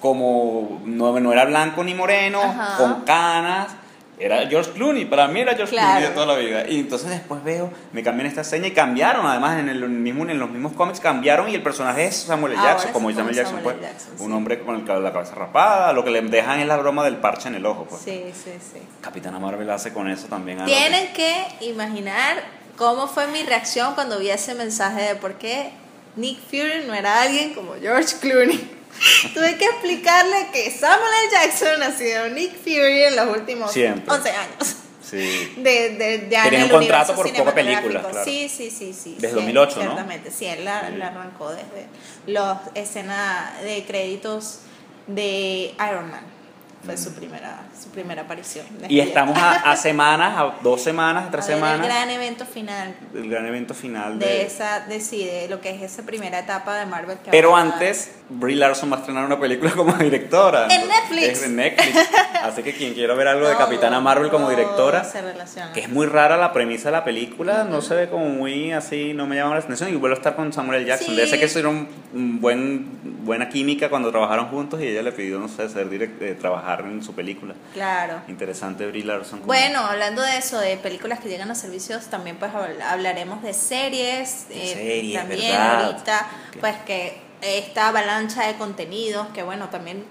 como, 0.00 0.82
no, 0.84 1.18
no 1.18 1.32
era 1.32 1.44
blanco 1.44 1.82
ni 1.82 1.94
moreno, 1.94 2.40
con 2.76 3.02
canas 3.02 3.74
era 4.20 4.46
George 4.48 4.72
Clooney, 4.72 5.04
para 5.04 5.28
mí 5.28 5.40
era 5.40 5.54
George 5.54 5.74
Clooney 5.74 6.02
de 6.02 6.08
toda 6.10 6.26
la 6.26 6.36
vida. 6.36 6.68
Y 6.68 6.80
entonces 6.80 7.10
después 7.10 7.42
veo, 7.44 7.70
me 7.92 8.02
cambian 8.02 8.26
esta 8.26 8.44
seña 8.44 8.68
y 8.68 8.72
cambiaron, 8.72 9.26
además 9.26 9.58
en, 9.58 9.68
el 9.68 9.88
mismo, 9.88 10.28
en 10.28 10.38
los 10.38 10.50
mismos 10.50 10.72
cómics 10.72 11.00
cambiaron 11.00 11.48
y 11.48 11.54
el 11.54 11.62
personaje 11.62 12.06
es 12.06 12.16
Samuel 12.16 12.54
L. 12.54 12.62
Jackson, 12.62 12.92
como 12.92 13.12
Samuel 13.12 13.34
Jackson, 13.34 13.60
pues, 13.62 13.76
un 14.18 14.32
hombre 14.32 14.60
con 14.60 14.84
la 14.86 15.12
cabeza 15.12 15.34
rapada, 15.34 15.92
lo 15.92 16.04
que 16.04 16.10
le 16.10 16.22
dejan 16.22 16.60
es 16.60 16.66
la 16.66 16.76
broma 16.76 17.04
del 17.04 17.16
parche 17.16 17.48
en 17.48 17.54
el 17.54 17.66
ojo. 17.66 17.84
Pues. 17.84 18.02
Sí, 18.02 18.24
sí, 18.32 18.52
sí. 18.58 18.80
Capitana 19.00 19.38
Marvel 19.38 19.70
hace 19.70 19.92
con 19.92 20.08
eso 20.10 20.26
también. 20.26 20.64
Tienen 20.64 21.12
que... 21.12 21.46
imaginar 21.60 22.42
cómo 22.76 23.06
fue 23.08 23.26
mi 23.28 23.42
reacción 23.42 23.94
cuando 23.94 24.18
vi 24.18 24.30
ese 24.30 24.54
mensaje 24.54 25.02
de 25.02 25.14
por 25.16 25.34
qué 25.34 25.70
Nick 26.16 26.38
Fury 26.48 26.86
no 26.86 26.94
era 26.94 27.22
alguien 27.22 27.54
como 27.54 27.74
George 27.74 28.16
Clooney. 28.20 28.77
Tuve 29.34 29.56
que 29.56 29.64
explicarle 29.64 30.48
que 30.52 30.70
Samuel 30.70 31.10
L. 31.24 31.30
Jackson 31.32 31.82
ha 31.82 31.92
sido 31.92 32.28
Nick 32.30 32.56
Fury 32.56 33.04
en 33.04 33.16
los 33.16 33.36
últimos 33.36 33.70
11 33.70 34.30
años. 34.30 34.76
Sí. 35.02 35.54
De, 35.56 35.96
de, 35.96 36.18
de 36.18 36.36
Tenía 36.42 36.64
un 36.64 36.70
contrato 36.70 37.14
por 37.14 37.32
poca 37.32 37.54
película. 37.54 38.02
Claro. 38.02 38.24
Sí, 38.24 38.48
sí, 38.48 38.70
sí, 38.70 38.92
sí. 38.92 39.16
Desde 39.18 39.36
2008, 39.36 39.76
¿no? 39.76 39.82
Exactamente, 39.82 40.30
sí, 40.30 40.44
él 40.44 40.66
la, 40.66 40.80
arrancó 40.80 41.50
desde 41.50 41.86
la 42.26 42.60
escena 42.74 43.54
de 43.62 43.84
créditos 43.84 44.60
de 45.06 45.74
Iron 45.78 46.10
Man. 46.10 46.37
Fue 46.84 46.96
su 46.96 47.12
primera, 47.12 47.62
su 47.80 47.90
primera 47.90 48.22
aparición. 48.22 48.66
Y 48.88 49.00
estamos 49.00 49.36
a, 49.38 49.76
semanas, 49.76 50.34
a 50.36 50.62
dos 50.62 50.80
semanas, 50.80 51.26
a 51.26 51.30
tres 51.30 51.44
semanas. 51.44 51.80
El 51.80 51.86
gran 51.86 52.10
evento 52.10 52.46
final. 52.46 52.94
El 53.14 53.28
gran 53.28 53.46
evento 53.46 53.74
final 53.74 54.18
de, 54.18 54.26
de 54.26 54.42
esa, 54.42 54.80
de, 54.80 55.00
sí, 55.00 55.24
de 55.24 55.48
lo 55.48 55.60
que 55.60 55.70
es 55.70 55.82
esa 55.82 56.04
primera 56.04 56.38
etapa 56.38 56.76
de 56.76 56.86
Marvel. 56.86 57.18
Pero 57.30 57.56
antes, 57.56 58.12
Brie 58.28 58.56
Larson 58.56 58.90
va 58.92 58.96
a 58.96 58.98
estrenar 59.00 59.24
una 59.24 59.40
película 59.40 59.72
como 59.76 59.92
directora. 59.94 60.68
En 60.70 60.88
Netflix. 60.88 61.42
En 61.42 61.56
Netflix. 61.56 62.08
Así 62.42 62.62
que 62.62 62.72
quien 62.72 62.94
quiera 62.94 63.14
ver 63.14 63.28
algo 63.28 63.48
de 63.48 63.56
Capitana 63.56 64.00
Marvel 64.00 64.30
como 64.30 64.48
directora, 64.48 65.04
se 65.04 65.20
relaciona. 65.20 65.72
que 65.72 65.80
es 65.80 65.88
muy 65.88 66.06
rara 66.06 66.36
la 66.36 66.52
premisa 66.52 66.88
de 66.88 66.92
la 66.92 67.04
película, 67.04 67.64
no 67.64 67.82
se 67.82 67.94
ve 67.94 68.08
como 68.08 68.28
muy 68.28 68.72
así, 68.72 69.12
no 69.14 69.26
me 69.26 69.36
llama 69.36 69.54
la 69.54 69.60
atención. 69.60 69.92
Y 69.92 69.96
vuelvo 69.96 70.14
a 70.14 70.18
estar 70.18 70.36
con 70.36 70.52
Samuel. 70.52 70.78
Jackson. 70.86 71.14
Sí. 71.14 71.20
De 71.20 71.38
que 71.38 71.46
hicieron 71.46 71.88
un 72.14 72.40
buen, 72.40 72.86
buena 73.24 73.48
química 73.48 73.88
cuando 73.88 74.10
trabajaron 74.10 74.46
juntos 74.46 74.80
y 74.80 74.86
ella 74.86 75.02
le 75.02 75.12
pidió, 75.12 75.38
no 75.38 75.48
sé, 75.48 75.68
ser 75.68 75.88
direct, 75.88 76.20
eh, 76.22 76.34
trabajar 76.34 76.67
trabajar 76.76 76.92
en 76.92 77.02
su 77.02 77.14
película. 77.14 77.54
Claro. 77.72 78.22
Interesante 78.28 78.86
Brie 78.86 79.04
Larson. 79.04 79.42
Bueno, 79.46 79.80
hablando 79.80 80.22
de 80.22 80.36
eso, 80.38 80.58
de 80.58 80.76
películas 80.76 81.20
que 81.20 81.28
llegan 81.28 81.50
a 81.50 81.54
servicios, 81.54 82.06
también 82.06 82.36
pues 82.36 82.52
habl- 82.52 82.80
hablaremos 82.82 83.42
de 83.42 83.54
series. 83.54 84.48
De 84.48 84.62
eh, 84.72 84.74
series, 84.74 85.20
también 85.20 85.52
¿verdad? 85.52 85.84
ahorita, 85.86 86.26
pues 86.60 86.76
que 86.86 87.20
esta 87.40 87.88
avalancha 87.88 88.46
de 88.46 88.54
contenidos, 88.56 89.28
que 89.28 89.42
bueno, 89.42 89.68
también 89.68 90.04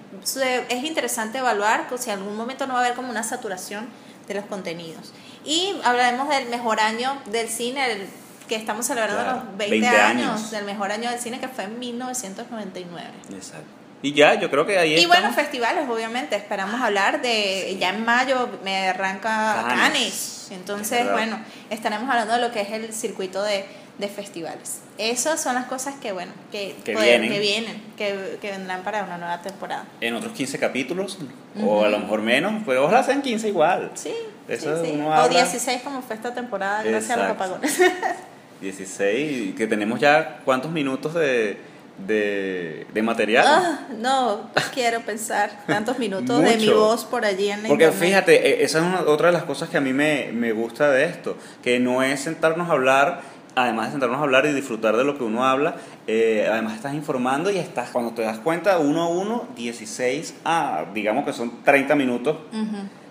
es 0.68 0.84
interesante 0.84 1.38
evaluar 1.38 1.86
si 1.98 2.10
en 2.10 2.18
algún 2.18 2.36
momento 2.36 2.66
no 2.66 2.74
va 2.74 2.80
a 2.80 2.84
haber 2.84 2.96
como 2.96 3.10
una 3.10 3.22
saturación 3.22 3.88
de 4.26 4.34
los 4.34 4.44
contenidos. 4.46 5.12
Y 5.44 5.76
hablaremos 5.84 6.28
del 6.28 6.48
mejor 6.48 6.80
año 6.80 7.16
del 7.26 7.48
cine, 7.48 7.92
el 7.92 8.06
que 8.48 8.56
estamos 8.56 8.86
celebrando 8.86 9.22
Claro, 9.22 9.42
los 9.44 9.56
20, 9.58 9.80
20 9.80 9.88
años, 10.00 10.30
años. 10.30 10.50
del 10.50 10.64
mejor 10.64 10.90
año 10.90 11.10
del 11.10 11.20
cine, 11.20 11.38
que 11.38 11.48
fue 11.48 11.64
en 11.64 11.78
1999. 11.78 13.10
Exacto. 13.34 13.66
Y 14.02 14.12
ya, 14.12 14.34
yo 14.34 14.48
creo 14.50 14.64
que 14.64 14.78
ahí 14.78 14.94
Y 14.96 15.06
bueno, 15.06 15.32
festivales, 15.32 15.88
obviamente. 15.88 16.36
Esperamos 16.36 16.80
hablar 16.80 17.20
de. 17.20 17.76
Ya 17.80 17.90
en 17.90 18.04
mayo 18.04 18.48
me 18.64 18.88
arranca 18.88 19.64
Cannes. 19.66 19.78
Cannes. 19.80 20.14
Es 20.46 20.50
Entonces, 20.52 20.98
verdad. 21.00 21.12
bueno, 21.12 21.40
estaremos 21.70 22.08
hablando 22.08 22.34
de 22.34 22.40
lo 22.40 22.52
que 22.52 22.60
es 22.60 22.70
el 22.70 22.92
circuito 22.94 23.42
de, 23.42 23.64
de 23.98 24.08
festivales. 24.08 24.80
Esas 24.98 25.40
son 25.42 25.54
las 25.56 25.66
cosas 25.66 25.96
que, 26.00 26.12
bueno, 26.12 26.32
que, 26.52 26.74
Que 26.84 26.94
vienen. 26.96 27.30
que 27.30 27.38
vienen, 27.38 27.82
que, 27.96 28.38
que 28.40 28.50
vendrán 28.50 28.82
para 28.82 29.02
una 29.04 29.18
nueva 29.18 29.42
temporada. 29.42 29.84
En 30.00 30.14
otros 30.14 30.32
15 30.32 30.58
capítulos, 30.58 31.18
o 31.62 31.84
a 31.84 31.88
lo 31.88 31.98
mejor 31.98 32.22
menos, 32.22 32.62
pues 32.64 32.78
ojalá 32.78 33.02
sean 33.02 33.20
15 33.22 33.48
igual. 33.48 33.90
Sí. 33.94 34.12
Eso 34.48 34.82
sí, 34.84 34.92
sí. 34.92 35.00
O 35.00 35.12
habla- 35.12 35.28
16 35.42 35.82
como 35.82 36.02
fue 36.02 36.16
esta 36.16 36.32
temporada, 36.32 36.82
gracias 36.82 37.10
a 37.10 37.16
los 37.16 37.30
Exacto. 37.32 37.44
apagones. 37.44 37.80
16, 38.60 39.54
que 39.54 39.66
tenemos 39.66 40.00
ya 40.00 40.40
cuántos 40.44 40.70
minutos 40.70 41.14
de, 41.14 41.58
de, 42.06 42.86
de 42.92 43.02
material. 43.02 43.44
Ah, 43.48 43.80
no 43.98 44.50
quiero 44.72 45.00
pensar 45.00 45.50
tantos 45.66 45.98
minutos 45.98 46.42
de 46.42 46.56
mi 46.56 46.68
voz 46.68 47.04
por 47.04 47.24
allí 47.24 47.50
en 47.50 47.62
la 47.62 47.68
Porque 47.68 47.84
internet. 47.84 48.08
fíjate, 48.08 48.48
eh, 48.50 48.64
esa 48.64 48.78
es 48.78 48.84
una- 48.84 49.00
otra 49.02 49.26
de 49.28 49.32
las 49.32 49.44
cosas 49.44 49.68
que 49.68 49.76
a 49.76 49.80
mí 49.80 49.92
me, 49.92 50.30
me 50.32 50.52
gusta 50.52 50.90
de 50.90 51.04
esto, 51.04 51.36
que 51.62 51.80
no 51.80 52.02
es 52.02 52.20
sentarnos 52.20 52.68
a 52.68 52.72
hablar, 52.72 53.20
además 53.56 53.86
de 53.86 53.92
sentarnos 53.92 54.20
a 54.20 54.22
hablar 54.22 54.46
y 54.46 54.52
disfrutar 54.52 54.96
de 54.96 55.04
lo 55.04 55.18
que 55.18 55.24
uno 55.24 55.44
habla, 55.44 55.76
eh, 56.06 56.46
además 56.50 56.74
estás 56.76 56.94
informando 56.94 57.50
y 57.50 57.58
estás, 57.58 57.90
cuando 57.90 58.12
te 58.12 58.22
das 58.22 58.38
cuenta, 58.38 58.78
uno 58.78 59.02
a 59.02 59.08
uno, 59.08 59.48
16 59.56 60.34
a, 60.44 60.84
digamos 60.94 61.24
que 61.24 61.32
son 61.32 61.64
30 61.64 61.96
minutos, 61.96 62.36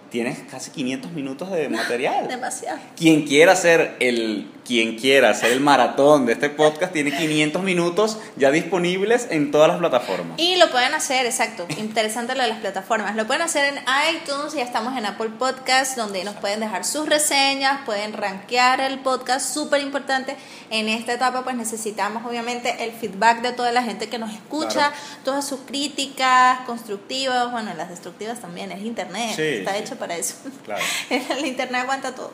tienes 0.09 0.39
casi 0.49 0.71
500 0.71 1.11
minutos 1.11 1.51
de 1.51 1.67
material. 1.67 2.27
Demasiado. 2.29 2.79
Quien 2.95 3.23
quiera 3.23 3.51
hacer 3.51 3.97
el 3.99 4.49
quien 4.67 4.97
quiera 4.99 5.29
hacer 5.29 5.53
el 5.53 5.61
maratón 5.61 6.25
de 6.25 6.33
este 6.33 6.49
podcast 6.49 6.91
tiene 6.91 7.15
500 7.15 7.63
minutos 7.63 8.17
ya 8.35 8.51
disponibles 8.51 9.27
en 9.29 9.49
todas 9.49 9.69
las 9.69 9.77
plataformas. 9.77 10.37
Y 10.37 10.57
lo 10.57 10.69
pueden 10.71 10.93
hacer, 10.93 11.25
exacto. 11.25 11.65
Interesante 11.77 12.35
lo 12.35 12.41
de 12.43 12.49
las 12.49 12.59
plataformas. 12.59 13.15
Lo 13.15 13.25
pueden 13.25 13.43
hacer 13.43 13.73
en 13.73 13.79
iTunes, 14.13 14.53
ya 14.53 14.63
estamos 14.63 14.97
en 14.97 15.05
Apple 15.05 15.29
Podcast, 15.39 15.95
donde 15.95 16.25
nos 16.25 16.35
pueden 16.35 16.59
dejar 16.59 16.83
sus 16.83 17.07
reseñas, 17.07 17.79
pueden 17.85 18.11
rankear 18.11 18.81
el 18.81 18.99
podcast, 18.99 19.53
súper 19.53 19.81
importante. 19.81 20.35
En 20.69 20.89
esta 20.89 21.13
etapa, 21.13 21.45
pues 21.45 21.55
necesitamos 21.55 22.25
obviamente 22.25 22.83
el 22.83 22.91
feedback 22.91 23.41
de 23.41 23.53
toda 23.53 23.71
la 23.71 23.83
gente 23.83 24.09
que 24.09 24.17
nos 24.19 24.33
escucha, 24.33 24.67
Claro. 24.73 24.95
todas 25.23 25.47
sus 25.47 25.61
críticas 25.61 26.59
constructivas, 26.65 27.49
bueno, 27.53 27.71
las 27.77 27.89
destructivas 27.89 28.41
también, 28.41 28.73
es 28.73 28.81
Internet, 28.83 29.31
Sí, 29.33 29.41
está 29.43 29.71
sí. 29.71 29.77
hecho 29.79 29.95
para 29.95 30.17
eso. 30.17 30.35
Claro. 30.65 30.83
El 31.09 31.45
internet 31.45 31.83
aguanta 31.83 32.13
todo. 32.13 32.33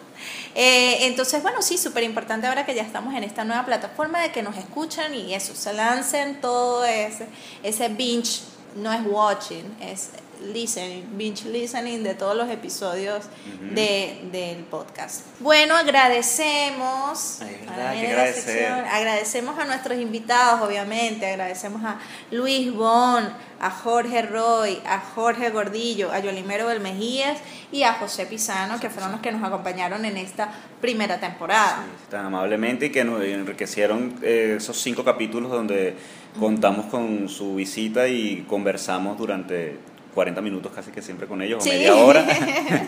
Eh, 0.55 1.05
entonces, 1.05 1.43
bueno, 1.43 1.61
sí, 1.61 1.77
súper 1.77 2.01
importante 2.03 2.22
ahora 2.29 2.65
que 2.65 2.75
ya 2.75 2.83
estamos 2.83 3.13
en 3.13 3.23
esta 3.23 3.43
nueva 3.43 3.65
plataforma 3.65 4.19
de 4.19 4.31
que 4.31 4.41
nos 4.43 4.57
escuchan 4.57 5.13
y 5.13 5.33
eso, 5.33 5.55
se 5.55 5.73
lancen 5.73 6.41
todo 6.41 6.86
ese, 6.86 7.27
ese 7.63 7.89
binge, 7.89 8.41
no 8.75 8.91
es 8.91 9.01
watching, 9.05 9.77
es 9.81 10.12
listening, 10.43 11.03
binge 11.17 11.45
listening 11.45 12.03
de 12.03 12.13
todos 12.13 12.36
los 12.36 12.49
episodios 12.49 13.25
de, 13.73 14.27
del 14.32 14.63
podcast. 14.65 15.25
Bueno, 15.39 15.75
agradecemos. 15.75 17.41
Ay, 17.41 17.58
verdad, 17.65 17.93
que 17.93 18.08
agradecer. 18.08 18.71
Agradecemos 18.71 19.58
a 19.58 19.65
nuestros 19.65 19.97
invitados, 19.97 20.62
obviamente. 20.62 21.25
Agradecemos 21.25 21.84
a 21.84 21.99
Luis 22.32 22.73
Bon, 22.73 23.23
a 23.60 23.71
Jorge 23.71 24.21
Roy, 24.23 24.79
a 24.86 24.99
Jorge 24.99 25.49
Gordillo, 25.49 26.12
a 26.12 26.19
Yolimero 26.19 26.67
Belmejías 26.67 27.39
y 27.71 27.84
a 27.84 27.93
José 27.93 28.25
Pisano, 28.25 28.79
que 28.79 28.89
fueron 28.89 29.13
los 29.13 29.21
que 29.21 29.32
nos 29.32 29.43
acompañaron 29.43 30.06
en 30.06 30.17
esta 30.17 30.51
primera 30.82 31.19
temporada. 31.19 31.86
tan 32.10 32.25
amablemente 32.25 32.88
y 32.88 32.89
que 32.89 33.03
nos 33.03 33.23
enriquecieron 33.23 34.19
eh, 34.21 34.56
esos 34.58 34.82
cinco 34.82 35.03
capítulos 35.03 35.49
donde 35.49 35.95
contamos 36.38 36.88
con 36.88 37.29
su 37.29 37.56
visita 37.56 38.08
y 38.08 38.45
conversamos 38.49 39.17
durante 39.17 39.77
40 40.13 40.41
minutos 40.41 40.71
casi 40.73 40.91
que 40.91 41.02
siempre 41.02 41.28
con 41.28 41.41
ellos, 41.41 41.63
Sí. 41.63 41.69
o 41.69 41.73
media 41.73 41.95
hora. 41.95 42.26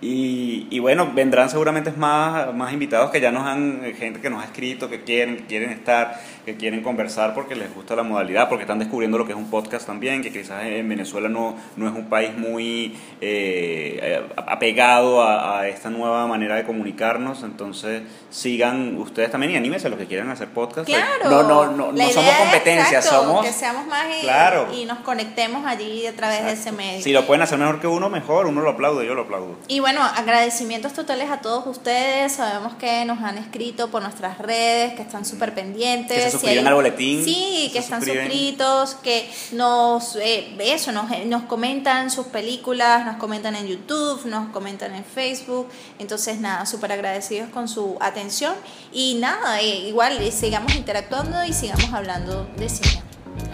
y, 0.00 0.66
y 0.70 0.78
bueno, 0.78 1.10
vendrán 1.12 1.50
seguramente 1.50 1.90
más, 1.92 2.54
más 2.54 2.72
invitados 2.72 3.10
que 3.10 3.20
ya 3.20 3.32
nos 3.32 3.46
han, 3.46 3.84
eh, 3.84 3.94
gente 3.94 4.20
que 4.20 4.30
nos 4.30 4.42
ha 4.42 4.46
escrito, 4.46 4.88
que 4.88 5.02
quieren, 5.02 5.38
que 5.38 5.44
quieren 5.46 5.70
estar, 5.70 6.20
que 6.44 6.56
quieren 6.56 6.82
conversar 6.82 7.34
porque 7.34 7.56
les 7.56 7.74
gusta 7.74 7.96
la 7.96 8.04
modalidad, 8.04 8.48
porque 8.48 8.62
están 8.62 8.78
descubriendo 8.78 9.18
lo 9.18 9.26
que 9.26 9.32
es 9.32 9.38
un 9.38 9.50
podcast 9.50 9.86
también, 9.86 10.22
que 10.22 10.32
quizás 10.32 10.64
en 10.64 10.88
Venezuela 10.88 11.28
no, 11.28 11.56
no 11.76 11.88
es 11.88 11.94
un 11.94 12.08
país 12.08 12.30
muy 12.36 12.96
eh, 13.20 14.22
apegado 14.36 15.22
a, 15.22 15.60
a 15.60 15.68
esta 15.68 15.90
nueva 15.90 16.26
manera 16.28 16.54
de 16.54 16.64
comunicarnos, 16.64 17.42
entonces 17.42 18.02
sigan 18.30 18.96
ustedes 18.98 19.30
también 19.32 19.52
y 19.52 19.56
anímense 19.56 19.88
a 19.88 19.90
los 19.90 19.98
que 19.98 20.06
quieran 20.06 20.30
hacer 20.30 20.48
podcast. 20.48 20.86
Claro. 20.86 21.28
No, 21.28 21.42
no, 21.42 21.66
no, 21.72 21.92
no 21.92 22.08
somos 22.10 22.34
competencia, 22.34 22.98
exacto, 22.98 23.24
somos... 23.24 23.44
Que 23.44 23.52
seamos 23.52 23.86
más 23.86 24.06
y, 24.16 24.22
Claro. 24.22 24.68
y 24.72 24.84
nos 24.84 24.98
conectemos 24.98 25.66
allí 25.66 26.06
a 26.06 26.14
través 26.14 26.44
de 26.44 26.52
ese 26.52 26.70
medio. 26.70 27.02
Si 27.02 27.12
lo 27.12 27.26
pueden 27.26 27.42
hacer 27.42 27.58
mejor 27.58 27.80
que 27.80 27.86
uno, 27.88 28.08
mejor, 28.10 28.46
uno 28.46 28.60
lo 28.60 28.70
aplaude, 28.70 29.04
yo 29.04 29.14
lo 29.14 29.22
aplaudo. 29.22 29.56
Y 29.66 29.80
bueno, 29.80 29.87
agradecimientos 29.96 30.92
totales 30.92 31.30
a 31.30 31.40
todos 31.40 31.66
ustedes. 31.66 32.32
Sabemos 32.32 32.74
que 32.74 33.04
nos 33.04 33.20
han 33.22 33.38
escrito 33.38 33.88
por 33.90 34.02
nuestras 34.02 34.38
redes, 34.38 34.94
que 34.94 35.02
están 35.02 35.24
súper 35.24 35.54
pendientes. 35.54 36.16
Que 36.16 36.22
se 36.24 36.26
Si 36.26 36.32
suscriben 36.32 36.58
hay- 36.60 36.66
al 36.68 36.74
boletín, 36.74 37.24
Sí, 37.24 37.70
que 37.72 37.78
están 37.78 38.00
suscriben. 38.00 38.26
suscritos, 38.26 38.94
que 38.96 39.30
nos, 39.52 40.16
eh, 40.16 40.56
eso, 40.60 40.92
nos, 40.92 41.10
eh, 41.12 41.24
nos 41.26 41.44
comentan 41.44 42.10
sus 42.10 42.26
películas, 42.26 43.06
nos 43.06 43.16
comentan 43.16 43.54
en 43.56 43.66
YouTube, 43.66 44.24
nos 44.26 44.50
comentan 44.50 44.94
en 44.94 45.04
Facebook. 45.04 45.68
Entonces, 45.98 46.40
nada, 46.40 46.66
súper 46.66 46.92
agradecidos 46.92 47.48
con 47.50 47.68
su 47.68 47.96
atención. 48.00 48.54
Y 48.92 49.14
nada, 49.14 49.60
eh, 49.60 49.88
igual 49.88 50.18
sigamos 50.32 50.74
interactuando 50.74 51.44
y 51.44 51.52
sigamos 51.52 51.92
hablando 51.92 52.44
de 52.56 52.68
cine. 52.68 53.02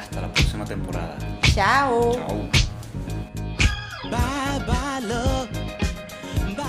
Hasta 0.00 0.20
la 0.20 0.32
próxima 0.32 0.64
temporada. 0.64 1.16
Chao. 1.54 2.14
Chao. 2.14 2.48
Bye 4.04 4.64
bye, 4.66 5.00
love. 5.08 5.63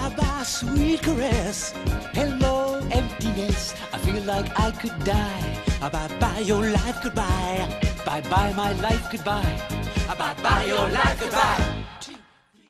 Bye 0.09 0.43
sweet 0.43 1.01
caress. 1.01 1.73
Hello, 2.13 2.79
emptiness. 2.91 3.73
I 3.91 3.97
feel 3.97 4.21
like 4.23 4.47
I 4.59 4.71
could 4.71 4.97
die. 5.03 5.63
Bye 5.81 6.07
bye, 6.19 6.39
your 6.39 6.61
life 6.69 7.01
goodbye. 7.01 7.67
Bye 8.05 8.21
bye, 8.29 8.53
my 8.53 8.71
life 8.73 9.09
goodbye. 9.11 9.61
Bye 10.07 10.35
bye, 10.43 10.65
your 10.65 10.89
life 10.89 11.19
goodbye. 11.19 11.74